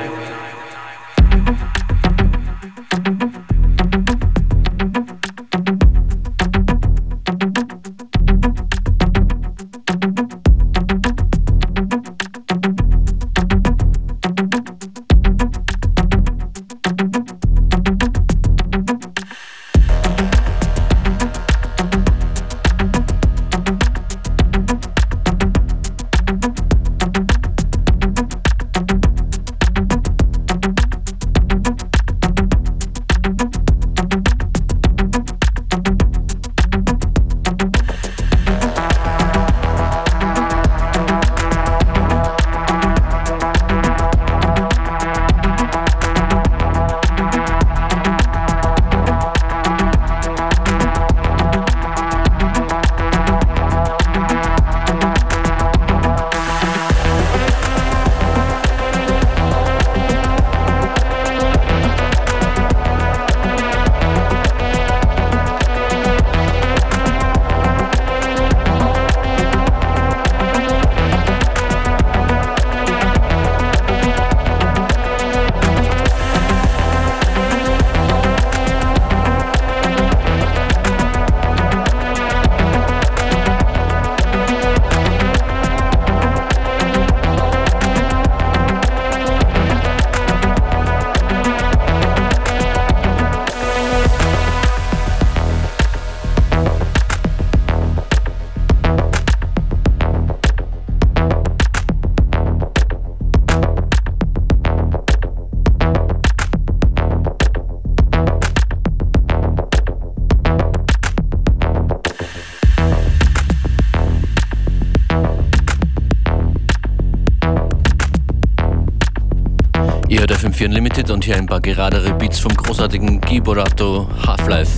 Unlimited 120.71 121.11
und 121.11 121.25
hier 121.25 121.35
ein 121.35 121.47
paar 121.47 121.59
geradere 121.59 122.13
Beats 122.13 122.39
vom 122.39 122.53
großartigen 122.53 123.19
Giborato 123.19 124.07
Half-Life. 124.25 124.71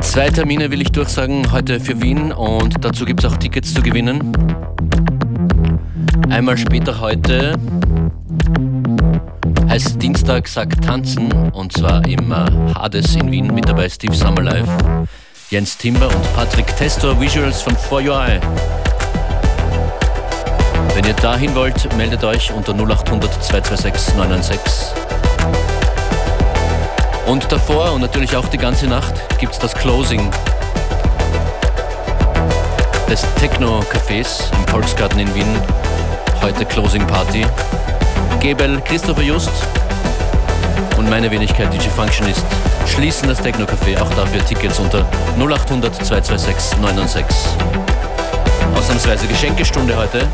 Zwei 0.00 0.30
Termine 0.30 0.70
will 0.70 0.80
ich 0.80 0.90
durchsagen 0.90 1.52
heute 1.52 1.78
für 1.78 2.00
Wien 2.00 2.32
und 2.32 2.82
dazu 2.82 3.04
gibt 3.04 3.22
es 3.22 3.30
auch 3.30 3.36
Tickets 3.36 3.74
zu 3.74 3.82
gewinnen. 3.82 4.32
Einmal 6.30 6.56
später 6.56 6.98
heute 6.98 7.58
heißt 9.68 10.00
Dienstag 10.00 10.48
Sack 10.48 10.80
Tanzen 10.80 11.30
und 11.52 11.70
zwar 11.74 12.06
im 12.08 12.34
Hades 12.74 13.14
in 13.14 13.30
Wien 13.30 13.54
mit 13.54 13.68
dabei 13.68 13.90
Steve 13.90 14.14
Summerlife, 14.14 14.97
Jens 15.50 15.78
Timber 15.78 16.08
und 16.08 16.34
Patrick 16.34 16.76
Testor, 16.76 17.18
Visuals 17.18 17.62
von 17.62 17.74
For 17.74 18.02
Your 18.02 18.22
Eye. 18.22 18.38
Wenn 20.94 21.06
ihr 21.06 21.14
dahin 21.14 21.54
wollt, 21.54 21.96
meldet 21.96 22.22
euch 22.22 22.52
unter 22.52 22.74
0800 22.74 23.32
226 23.42 24.14
996. 24.14 24.92
Und 27.24 27.50
davor 27.50 27.92
und 27.92 28.02
natürlich 28.02 28.36
auch 28.36 28.46
die 28.48 28.58
ganze 28.58 28.88
Nacht 28.88 29.14
gibt 29.38 29.54
es 29.54 29.58
das 29.58 29.72
Closing 29.72 30.30
des 33.08 33.22
Techno-Cafés 33.40 34.52
im 34.52 34.68
Volksgarten 34.68 35.18
in 35.18 35.34
Wien. 35.34 35.62
Heute 36.42 36.66
Closing 36.66 37.06
Party. 37.06 37.46
Gebel, 38.40 38.82
Christopher 38.82 39.22
Just 39.22 39.50
meine 41.10 41.30
Wenigkeit 41.30 41.72
DJ 41.72 41.88
Functionist 41.88 42.44
schließen 42.86 43.28
das 43.28 43.38
Techno-Café. 43.40 44.00
Auch 44.00 44.12
dafür 44.14 44.44
Tickets 44.44 44.78
unter 44.78 45.06
0800 45.38 45.94
226 45.94 46.78
996. 46.78 47.50
Ausnahmsweise 48.74 49.26
Geschenkestunde 49.26 49.96
heute. 49.96 50.26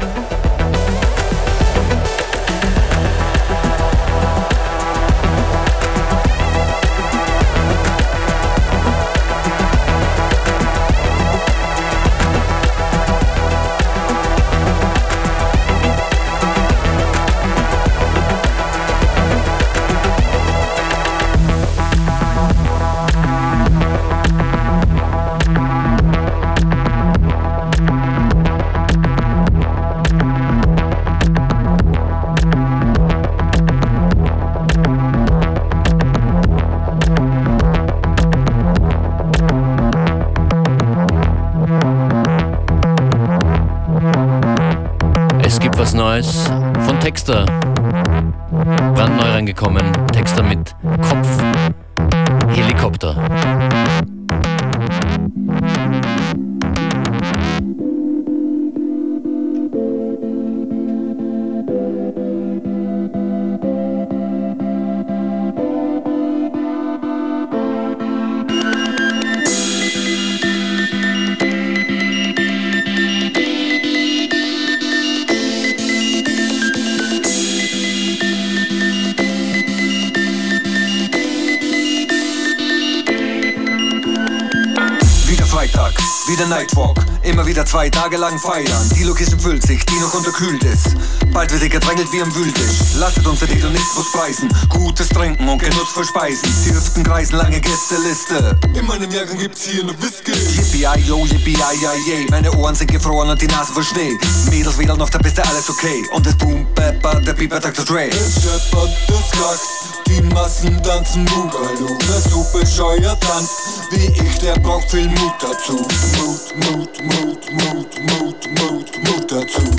Wieder 88.05 88.11
zwei 88.11 88.11
Tage 88.11 88.17
lang 88.17 88.39
feiern. 88.39 88.89
Die 88.97 89.05
Location 89.05 89.41
füllt 89.41 89.63
sich, 89.67 89.85
die 89.87 89.99
noch 90.01 90.15
unterkühlt 90.15 90.63
ist. 90.65 90.97
Bald 91.35 91.51
wird 91.51 91.65
ihr 91.65 91.69
gedrängelt 91.69 92.13
wie 92.13 92.23
am 92.23 92.33
Wühltisch. 92.33 92.95
Lasset 92.97 93.27
uns 93.27 93.41
den 93.41 93.49
Hedonismus 93.49 94.13
preisen. 94.13 94.49
Gutes 94.69 95.09
Trinken 95.09 95.49
und 95.49 95.59
Genuss 95.59 95.89
für 95.93 96.05
Speisen. 96.05 96.49
Die 96.65 96.73
Hüften 96.73 97.03
kreisen, 97.03 97.35
lange 97.37 97.61
Gästeliste. 97.61 98.57
In 98.73 98.87
meinem 98.87 99.11
Jahrgang 99.11 99.37
gibt's 99.37 99.65
hier 99.67 99.83
ne 99.83 99.93
Whisky. 100.01 100.31
Yippie-yo, 100.31 101.27
yippie-yi-yi. 101.27 102.29
Meine 102.31 102.53
Ohren 102.53 102.77
sind 102.77 102.93
gefroren 102.93 103.31
und 103.31 103.43
die 103.43 103.49
Nase 103.49 103.73
versteht. 103.73 104.21
Mädels 104.49 104.79
wedeln 104.79 105.03
auf 105.03 105.11
der 105.11 105.19
Piste, 105.19 105.45
alles 105.45 105.69
okay. 105.69 106.05
Und 106.13 106.25
es 106.25 106.37
boom, 106.37 106.73
bepper, 106.73 107.21
der 107.21 107.33
Beeper 107.33 107.59
Dr. 107.59 107.85
Dre. 107.85 108.11
Es 108.11 108.35
scheppert, 108.41 108.91
es 109.09 109.31
kackt, 109.33 110.07
die 110.07 110.23
Massen 110.33 110.81
tanzen 110.85 111.25
Boogaloo. 111.25 111.99
Wer 112.07 112.31
so 112.31 112.47
bescheuert 112.57 113.21
tanzt 113.21 113.51
wie 113.91 114.07
ich, 114.07 114.39
der 114.39 114.55
braucht 114.61 114.89
viel 114.89 115.09
Mut 115.09 115.35
dazu. 115.41 115.85
Mut, 116.15 116.55
Mut, 116.65 117.03
Mut, 117.03 117.53
Mut, 117.53 118.21
Mut, 118.21 118.61
Mut, 118.61 119.05
Mut 119.05 119.33
dazu. 119.33 119.74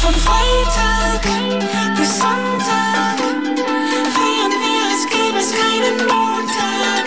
Von 0.00 0.14
Freitag 0.14 1.22
bis 1.94 2.18
Sonntag 2.18 3.18
feiern 4.16 4.54
wir, 4.62 4.80
als 4.88 5.04
gäbe 5.12 5.38
es 5.38 5.52
keinen 5.52 5.98
Montag. 6.08 7.04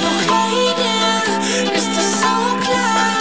Doch 0.00 0.20
leider 0.32 1.76
ist 1.76 1.92
es 1.92 2.08
so 2.20 2.34
klar, 2.64 3.20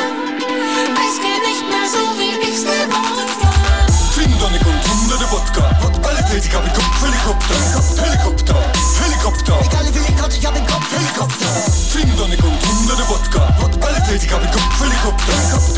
es 0.95 1.15
geht 1.19 1.43
nicht 1.43 1.65
mehr 1.67 1.87
so, 1.91 1.99
wie 2.17 2.33
ich's 2.47 2.63
gewohnt 2.63 3.31
war. 3.43 3.85
Gin 4.15 4.31
Tonic 4.39 4.65
und 4.65 4.81
hunderte 4.87 5.27
Wodka. 5.31 5.63
Alle 6.07 6.23
ich 6.37 6.55
hab 6.55 6.63
im 6.65 6.73
Kopf, 6.73 7.01
Helikopter. 7.03 7.55
Helikopter, 8.01 8.55
Helikopter. 9.03 9.55
Egal 9.65 9.85
wie 9.87 9.99
viel 9.99 10.07
ich 10.09 10.17
kotze, 10.17 10.37
ich 10.37 10.45
hab 10.45 10.55
den 10.55 10.65
Kopf, 10.65 10.87
Helikopter. 10.91 11.51
Gin 11.91 12.17
Tonic 12.17 12.43
und 12.43 12.57
hunderte 12.65 13.09
Wodka. 13.09 13.41
Alle 13.81 14.15
ich 14.15 14.31
hab 14.31 14.41
im 14.41 14.51
Kopf, 14.51 14.79
Helikopter. 14.79 15.33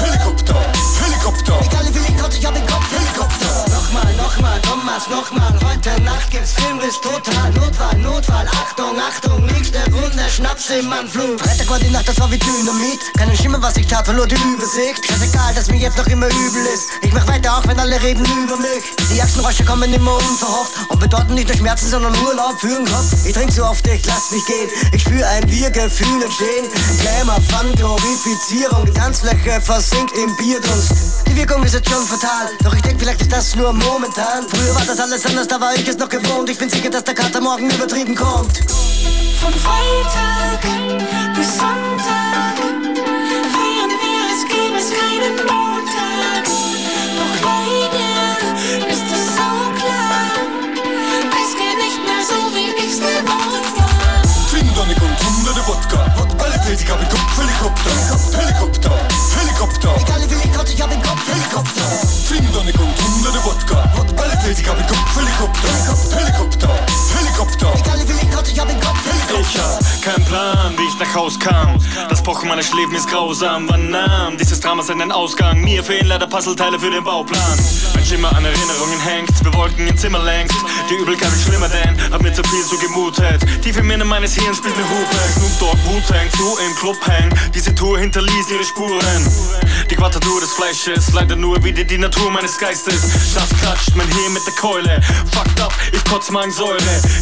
Helikopter, 0.05 0.55
Helikopter. 1.03 1.55
Egal 1.65 1.86
wie 1.88 1.99
viel 1.99 2.15
ich 2.15 2.21
kotze, 2.21 2.38
ich 2.38 2.45
hab 2.45 2.53
den 2.53 2.67
Kopf, 2.67 2.85
nochmal. 5.10 5.53
Heute 5.64 6.01
Nacht 6.01 6.32
gibt's 6.32 6.53
Filmriss 6.53 6.99
total. 7.01 7.51
Notfall, 7.53 7.97
Notfall, 7.99 8.47
Achtung, 8.47 8.99
Achtung. 8.99 9.45
Nächste 9.45 9.80
Runde, 9.91 10.24
Schnaps 10.30 10.70
im 10.70 10.91
Anflug. 10.91 11.39
Freitag 11.39 11.70
war 11.70 11.80
die 11.80 11.89
Nacht, 11.89 12.08
das 12.08 12.20
war 12.20 12.32
wie 12.32 12.38
Dynamit. 12.38 12.99
Keine 13.18 13.36
Schimmer, 13.36 13.62
was 13.62 13.78
ich 13.78 13.88
tat, 13.88 14.06
verlor 14.06 14.28
die 14.28 14.36
Übersicht. 14.36 15.06
Scheißegal, 15.06 15.53
dass 15.53 15.70
mir 15.70 15.78
jetzt 15.78 15.97
noch 15.97 16.08
immer 16.08 16.28
übel 16.28 16.66
ist. 16.74 16.89
Ich 17.01 17.14
mach 17.14 17.28
weiter, 17.28 17.58
auch 17.58 17.68
wenn 17.68 17.80
alle 17.80 18.01
reden 18.01 18.26
über 18.26 18.58
mich. 18.58 18.84
Die 19.14 19.22
Achsenräusche 19.22 19.64
kommen 19.66 19.93
immer 19.93 20.16
unverhofft 20.16 20.74
und 20.89 20.99
bedeuten 20.99 21.34
nicht 21.36 21.47
nur 21.47 21.58
Schmerzen, 21.58 21.89
sondern 21.89 22.16
Urlaub 22.24 22.60
für 22.60 22.68
den 22.68 22.86
Kopf. 22.86 23.26
Ich 23.26 23.34
trink 23.34 23.51
so 23.51 23.66
oft, 23.66 23.86
ich 23.88 24.06
lass 24.06 24.32
mich 24.32 24.45
gehen. 24.45 24.70
Ich 24.91 25.01
spür 25.01 25.28
ein 25.28 25.49
Wir-Gefühl 25.49 26.24
entstehen. 26.24 26.66
Glamour, 27.01 27.41
Fun, 27.49 27.72
Glorifizierung. 27.76 28.86
Die 28.86 28.93
Tanzfläche 28.93 29.62
versinkt 29.62 30.16
im 30.18 30.36
Bierdunst. 30.38 30.91
Die 31.28 31.36
Wirkung 31.36 31.64
ist 31.64 31.74
jetzt 31.74 31.89
schon 31.89 32.06
fatal, 32.06 32.47
doch 32.64 32.74
ich 32.74 32.82
denk, 32.82 32.99
vielleicht 32.99 33.22
ist 33.22 33.32
das 33.32 33.56
nur 33.56 33.74
momentan. 33.74 34.47
Früher 34.47 34.74
war 34.74 34.86
das 34.86 34.95
alles 35.00 35.26
anders, 35.26 35.48
da 35.48 35.60
war 35.60 35.74
ich 35.76 35.88
es 35.88 35.98
noch 35.98 36.10
gewohnt. 36.10 36.50
Ich 36.50 36.58
bin 36.58 36.70
sicher, 36.70 36.89
dass 36.89 37.04
der 37.04 37.16
Kater 37.16 37.41
morgen 37.41 37.70
übertrieben 37.70 38.16
kommt. 38.16 38.58
Von 39.41 39.54
Freitag 39.54 40.62
bis 41.36 41.48
Sonntag 41.58 42.56
feiern 43.52 43.91
wir, 44.02 44.20
als 44.30 44.43
gäbe 44.48 44.78
es 44.78 44.89
keinen 44.91 45.36
Montag. 45.48 46.46
Doch 47.18 47.36
leider 47.43 48.38
ist 48.88 49.08
es 49.12 49.26
so 49.36 49.50
klar, 49.80 50.32
es 51.43 51.52
geht 51.58 51.78
nicht 51.78 52.02
mehr 52.06 52.24
so, 52.24 52.39
wie 52.56 52.72
ich's 52.86 53.00
gewohnt 53.00 53.66
war. 53.76 54.22
Gin 54.50 54.74
Tonic 54.76 55.02
und 55.02 55.18
hunderte 55.26 55.68
Wodka. 55.68 56.00
Alle 56.43 56.74
ich 56.74 56.89
hab 56.89 57.02
im 57.02 57.10
Kopf, 57.10 57.38
Helikopter. 57.38 57.91
Helikopter, 58.39 58.91
Helikopter. 59.39 59.96
Egal 60.00 60.22
wie 60.22 60.36
viel 60.36 60.46
ich 60.46 60.54
kotze, 60.58 60.74
ich 60.74 60.82
hab 60.82 60.89
den 60.89 61.02
Kopf, 61.02 61.22
Helikopter. 61.28 61.74
Ich 64.66 64.72
hab 64.72 64.80
im 64.80 64.88
Kopf, 64.88 65.16
Helikopter. 65.16 66.18
Helikopter, 66.18 66.70
Helikopter. 67.20 67.74
Egal 67.78 67.99
wie 67.99 68.13
viel 68.13 68.24
ich 68.24 68.36
kotze, 68.36 68.51
ich 68.51 68.59
hab 68.59 68.68
den 68.68 68.80
Kopf, 68.80 68.97
Helikopter. 69.05 69.39
Ich 69.39 69.57
hab 69.57 70.01
keinen 70.01 70.26
Plan, 70.26 70.74
wie 70.78 70.85
ich 71.16 71.22
nach 71.22 71.22
Haus 71.22 71.39
kam. 71.39 71.78
Das 72.09 72.22
Pochen 72.22 72.49
meines 72.49 72.74
Leben 72.74 72.93
ist 72.95 73.07
grausam. 73.09 73.68
Wann 73.70 73.89
nahm 73.89 74.38
dieses 74.38 74.59
Drama 74.59 74.84
seinen 74.84 75.11
Ausgang? 75.11 75.61
Mir 75.61 75.84
fehlen 75.84 76.07
leider 76.07 76.28
Puzzleteile 76.28 76.80
für 76.80 76.91
den 76.91 77.03
Bauplan. 77.03 77.41
Ein 77.95 78.05
Schimmer 78.05 78.36
an 78.36 78.45
Erinnerungen 78.45 78.99
hängt, 78.99 79.43
bewolken 79.43 79.88
im 79.88 79.97
Zimmer 79.97 80.20
längst. 80.20 80.55
Die 80.89 80.95
Übelkeit 80.95 81.32
wird 81.32 81.41
schlimmer, 81.41 81.70
denn 81.70 81.95
hab 82.11 82.22
mir 82.22 82.34
zu 82.34 82.43
viel 82.43 82.63
zugemutet. 82.63 83.41
Tief 83.61 83.78
im 83.78 83.89
Innern 83.89 84.07
meines 84.07 84.34
Hirns 84.36 84.57
spielt 84.57 84.76
eine 84.76 84.89
Hupe. 84.89 85.16
Snoop 85.34 85.59
Dogg, 85.59 85.78
Wu-Tang, 85.86 86.30
zu 86.32 86.57
im 86.66 86.76
Club 86.76 86.97
hängen. 87.07 87.34
Diese 87.53 87.74
Tour 87.74 87.99
hinterließ 87.99 88.51
ihre 88.51 88.63
Spuren. 88.63 89.32
Die 89.89 89.95
Quadratur 89.95 90.41
des 90.41 90.51
Fleisches, 90.53 91.13
leider 91.13 91.36
nur 91.36 91.63
wieder 91.63 91.84
die 91.84 91.97
Natur 91.97 92.32
meines 92.32 92.57
Geistes. 92.57 93.34
Das 93.34 93.49
klatscht 93.61 93.95
mein 93.95 94.07
Hirn 94.07 94.34
mit 94.34 94.45
der 94.45 94.53
Keule. 94.53 95.01
Fucked 95.32 95.61
up, 95.61 95.74
ich 95.91 96.03
kotz 96.05 96.30
Magensäure. 96.30 96.78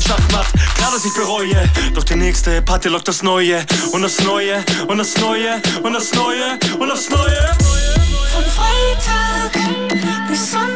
Schachmatt, 0.05 0.47
klar, 0.75 0.91
dass 0.93 1.05
ich 1.05 1.13
bereue. 1.13 1.69
Doch 1.93 2.03
die 2.03 2.15
nächste 2.15 2.61
Party 2.61 2.89
lockt 2.89 3.07
das 3.07 3.21
Neue. 3.23 3.65
Und 3.91 4.01
das 4.01 4.19
Neue, 4.23 4.63
und 4.87 4.97
das 4.97 5.17
Neue, 5.17 5.61
und 5.83 5.93
das 5.93 6.13
Neue, 6.13 6.57
und 6.79 6.89
das 6.89 7.09
Neue. 7.09 7.49
Von 8.33 8.43
Freitag 8.45 9.51
bis 10.27 10.51
Sonntag 10.51 10.72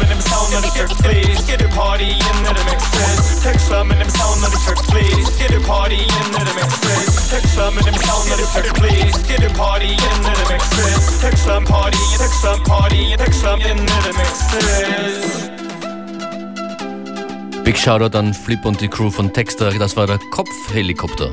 mit 0.00 0.10
dem 0.10 0.20
Sound 0.20 0.54
on 0.56 0.62
the 0.62 0.68
track, 0.70 0.90
please. 0.98 1.38
A 1.52 1.68
party 1.68 2.12
into 2.12 2.54
the 2.54 2.64
mixes. 2.64 3.40
Texter 3.44 3.84
mit 3.84 4.00
dem 4.00 4.08
Sound 4.08 4.42
on 4.42 4.50
the 4.50 4.58
track, 4.64 4.80
please. 4.88 5.28
A 5.44 5.60
party 5.60 6.00
into 6.00 6.40
the 6.44 6.54
mixes. 6.56 7.30
Texter 7.30 7.70
mit 7.70 7.86
dem 7.86 7.94
Sound 7.94 8.32
on 8.32 8.38
the 8.40 8.46
track, 8.52 8.74
please. 8.74 9.14
A 9.30 9.48
party 9.54 9.92
into 9.92 10.32
the 10.34 10.44
mixes. 10.50 11.20
Texter 11.20 11.60
party, 11.64 11.98
Texter 12.18 12.56
party, 12.64 13.14
Texter 13.16 13.56
into 13.60 13.96
the 14.02 14.12
mixes. 14.16 15.50
Big 17.64 17.76
Shoutout 17.76 18.16
an 18.16 18.32
Flip 18.34 18.64
und 18.64 18.80
die 18.80 18.88
Crew 18.88 19.10
von 19.10 19.32
Texter. 19.32 19.70
Das 19.78 19.96
war 19.96 20.06
der 20.06 20.18
Kopfhelikopter. 20.30 21.30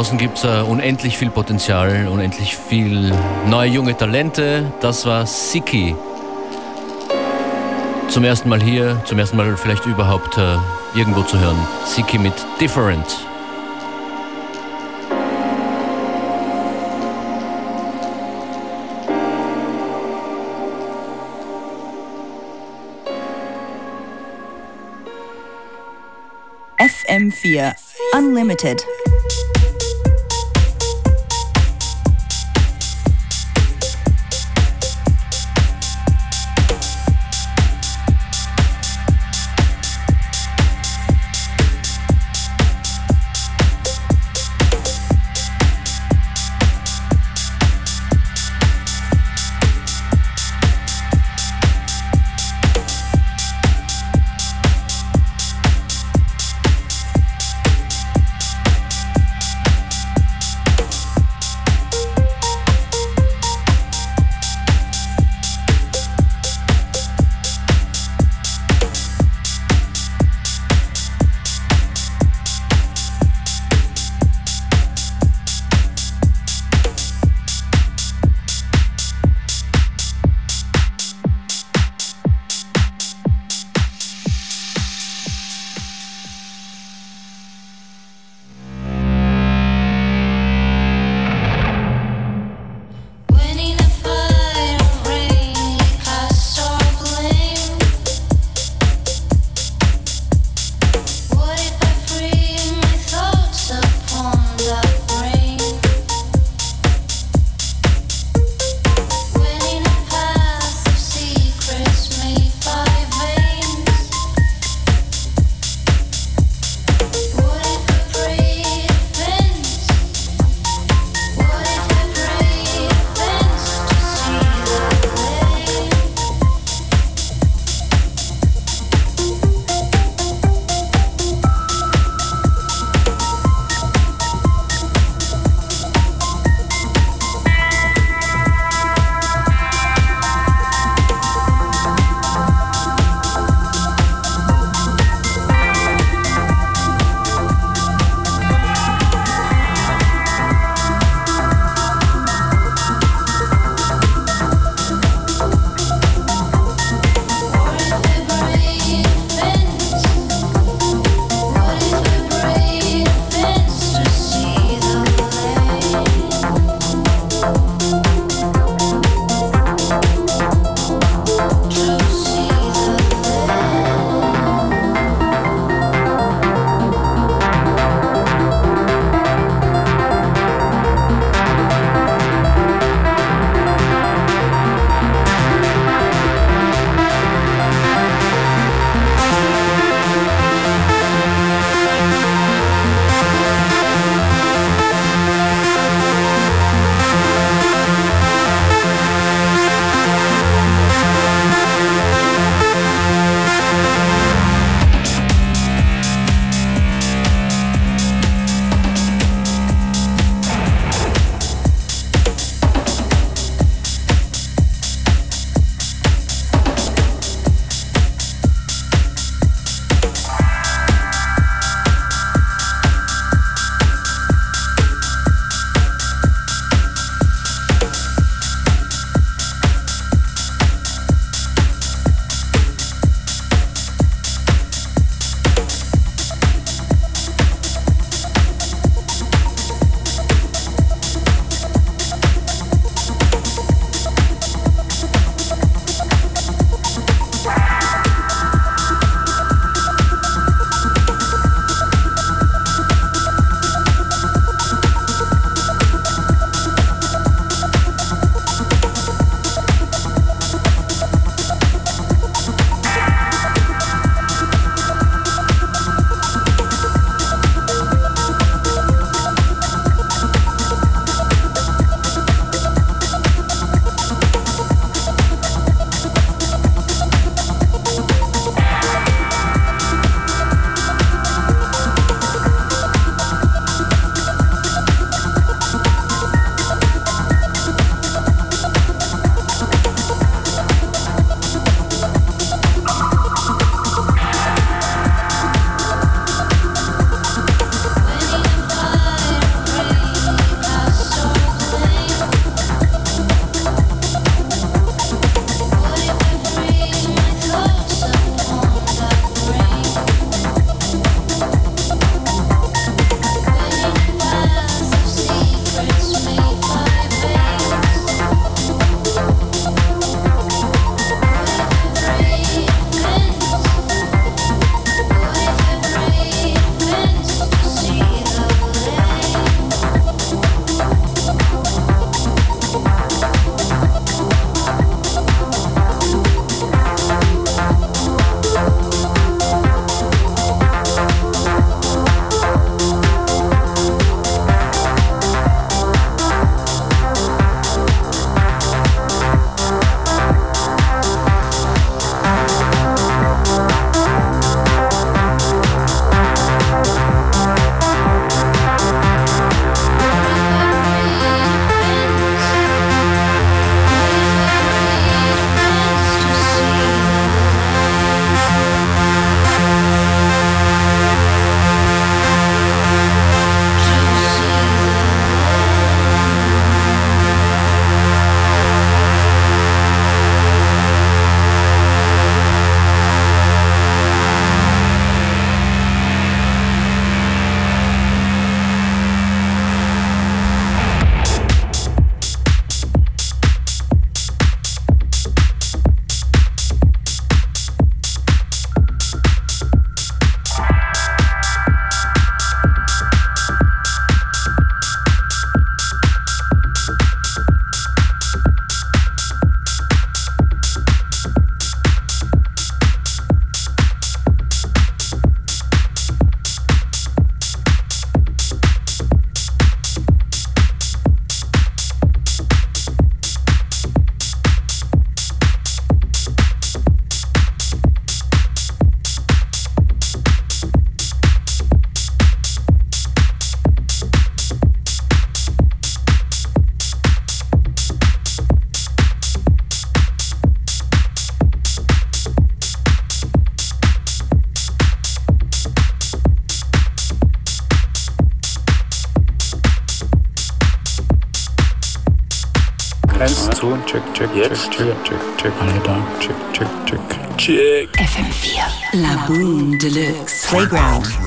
Draußen 0.00 0.16
gibt 0.16 0.38
es 0.38 0.44
uh, 0.46 0.64
unendlich 0.66 1.18
viel 1.18 1.28
Potenzial, 1.28 2.08
unendlich 2.08 2.56
viel 2.56 3.12
neue 3.46 3.68
junge 3.68 3.94
Talente. 3.94 4.72
Das 4.80 5.04
war 5.04 5.26
Siki. 5.26 5.94
Zum 8.08 8.24
ersten 8.24 8.48
Mal 8.48 8.62
hier, 8.62 9.02
zum 9.04 9.18
ersten 9.18 9.36
Mal 9.36 9.54
vielleicht 9.58 9.84
überhaupt 9.84 10.38
uh, 10.38 10.58
irgendwo 10.94 11.20
zu 11.20 11.38
hören. 11.38 11.58
Siki 11.84 12.16
mit 12.16 12.32
Different. 12.58 13.04
FM4 26.78 27.74
Unlimited. 28.16 28.82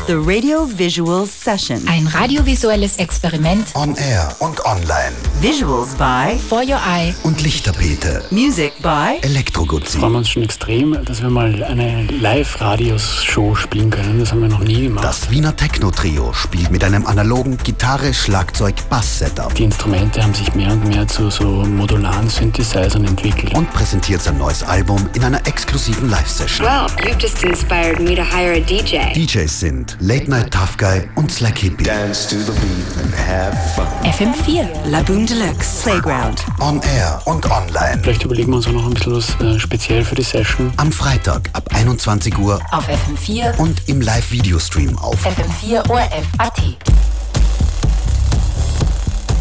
The 0.07 0.15
Radio 0.15 0.67
Visual 0.77 1.25
Session. 1.25 1.87
Ein 1.87 2.07
radiovisuelles 2.07 2.97
Experiment. 2.97 3.71
On 3.75 3.95
Air 3.95 4.35
und 4.39 4.63
online. 4.65 5.13
Visuals 5.43 5.93
by 5.95 6.39
For 6.39 6.61
Your 6.61 6.79
Eye. 6.87 7.13
Und 7.23 7.41
Lichterpete. 7.41 8.23
Music 8.31 8.71
by 8.81 9.19
Elektroguzzi. 9.23 9.97
freuen 9.97 10.13
wir 10.13 10.17
uns 10.19 10.29
schon 10.29 10.43
extrem, 10.43 10.97
dass 11.03 11.21
wir 11.21 11.29
mal 11.29 11.61
eine 11.65 12.05
Live-Radios-Show 12.05 13.53
spielen 13.55 13.89
können. 13.89 14.21
Das 14.21 14.31
haben 14.31 14.39
wir 14.39 14.47
noch 14.47 14.61
nie 14.61 14.83
gemacht. 14.83 15.03
Das 15.03 15.29
Wiener 15.29 15.53
Techno-Trio 15.53 16.31
spielt 16.31 16.71
mit 16.71 16.81
einem 16.85 17.05
analogen 17.05 17.57
Gitarre, 17.57 18.13
Schlagzeug, 18.13 18.75
Bass-Setup. 18.89 19.53
Die 19.55 19.65
Instrumente 19.65 20.23
haben 20.23 20.33
sich 20.33 20.55
mehr 20.55 20.71
und 20.71 20.87
mehr 20.87 21.05
zu 21.09 21.29
so 21.29 21.43
modularen 21.43 22.29
Synthesizern 22.29 23.03
entwickelt. 23.03 23.53
Und 23.53 23.69
präsentiert 23.73 24.21
sein 24.21 24.37
neues 24.37 24.63
Album 24.63 25.09
in 25.13 25.25
einer 25.25 25.45
exklusiven 25.45 26.09
Live-Session. 26.09 26.65
Well, 26.65 26.87
you've 27.05 27.21
just 27.21 27.43
inspired 27.43 27.99
me 27.99 28.15
to 28.15 28.23
hire 28.23 28.53
a 28.53 28.61
DJ. 28.61 29.11
DJs 29.13 29.59
sind 29.59 29.97
Late 29.99 30.29
Night 30.29 30.51
Tough 30.51 30.77
Guy 30.77 31.01
und 31.15 31.29
Slack 31.29 31.57
Hippie. 31.57 31.83
Dance 31.83 32.29
to 32.29 32.37
the 32.37 32.57
beat 32.61 33.03
and 33.03 33.13
have 33.13 33.57
fun. 33.75 33.87
FM4. 34.05 34.89
La 34.89 35.01
Boom 35.01 35.27
Deluxe. 35.33 35.81
Playground. 35.81 36.45
On 36.59 36.79
Air 36.83 37.19
und 37.25 37.43
online. 37.49 37.99
Vielleicht 38.03 38.23
überlegen 38.23 38.51
wir 38.51 38.57
uns 38.57 38.67
auch 38.67 38.71
noch 38.71 38.85
ein 38.85 38.93
bisschen 38.93 39.15
was 39.15 39.29
äh, 39.41 39.59
speziell 39.59 40.05
für 40.05 40.13
die 40.13 40.21
Session. 40.21 40.71
Am 40.77 40.91
Freitag 40.91 41.49
ab 41.53 41.67
21 41.73 42.37
Uhr 42.37 42.61
Auf 42.69 42.87
FM4. 42.87 43.57
und 43.57 43.81
im 43.87 44.01
Live-Videostream 44.01 44.95
auf 44.99 45.17
FM4 45.25 45.89
ORF 45.89 46.27
AT. 46.37 46.61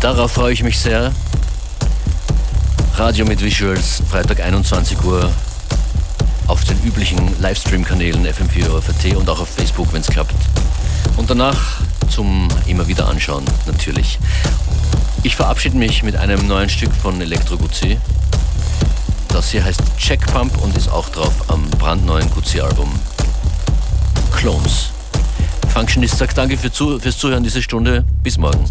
Darauf 0.00 0.32
freue 0.32 0.54
ich 0.54 0.62
mich 0.62 0.78
sehr. 0.78 1.12
Radio 2.96 3.26
mit 3.26 3.42
Visuals, 3.42 4.02
Freitag 4.10 4.40
21 4.40 5.04
Uhr 5.04 5.30
auf 6.46 6.64
den 6.64 6.82
üblichen 6.84 7.38
Livestream-Kanälen 7.38 8.26
FM4 8.26 8.70
OFAT 8.70 9.14
und 9.14 9.28
auch 9.28 9.40
auf 9.40 9.48
Facebook, 9.50 9.92
wenn 9.92 10.00
es 10.00 10.08
klappt. 10.08 10.32
Und 11.16 11.30
danach 11.30 11.80
zum 12.10 12.48
immer 12.66 12.86
wieder 12.88 13.08
anschauen, 13.08 13.44
natürlich. 13.66 14.18
Ich 15.22 15.36
verabschiede 15.36 15.76
mich 15.76 16.02
mit 16.02 16.16
einem 16.16 16.46
neuen 16.46 16.68
Stück 16.68 16.92
von 16.92 17.20
Elektro 17.20 17.56
Guzzi. 17.56 17.98
Das 19.28 19.50
hier 19.50 19.64
heißt 19.64 19.80
Check 19.96 20.26
Pump 20.32 20.60
und 20.62 20.76
ist 20.76 20.90
auch 20.90 21.08
drauf 21.08 21.32
am 21.48 21.62
brandneuen 21.70 22.28
Guzzi-Album 22.30 22.90
Clones. 24.36 24.90
Functionist 25.72 26.18
sagt 26.18 26.36
danke 26.36 26.58
für 26.58 26.70
zu, 26.70 26.98
fürs 26.98 27.16
Zuhören 27.16 27.42
diese 27.42 27.62
Stunde. 27.62 28.04
Bis 28.22 28.36
morgen. 28.36 28.64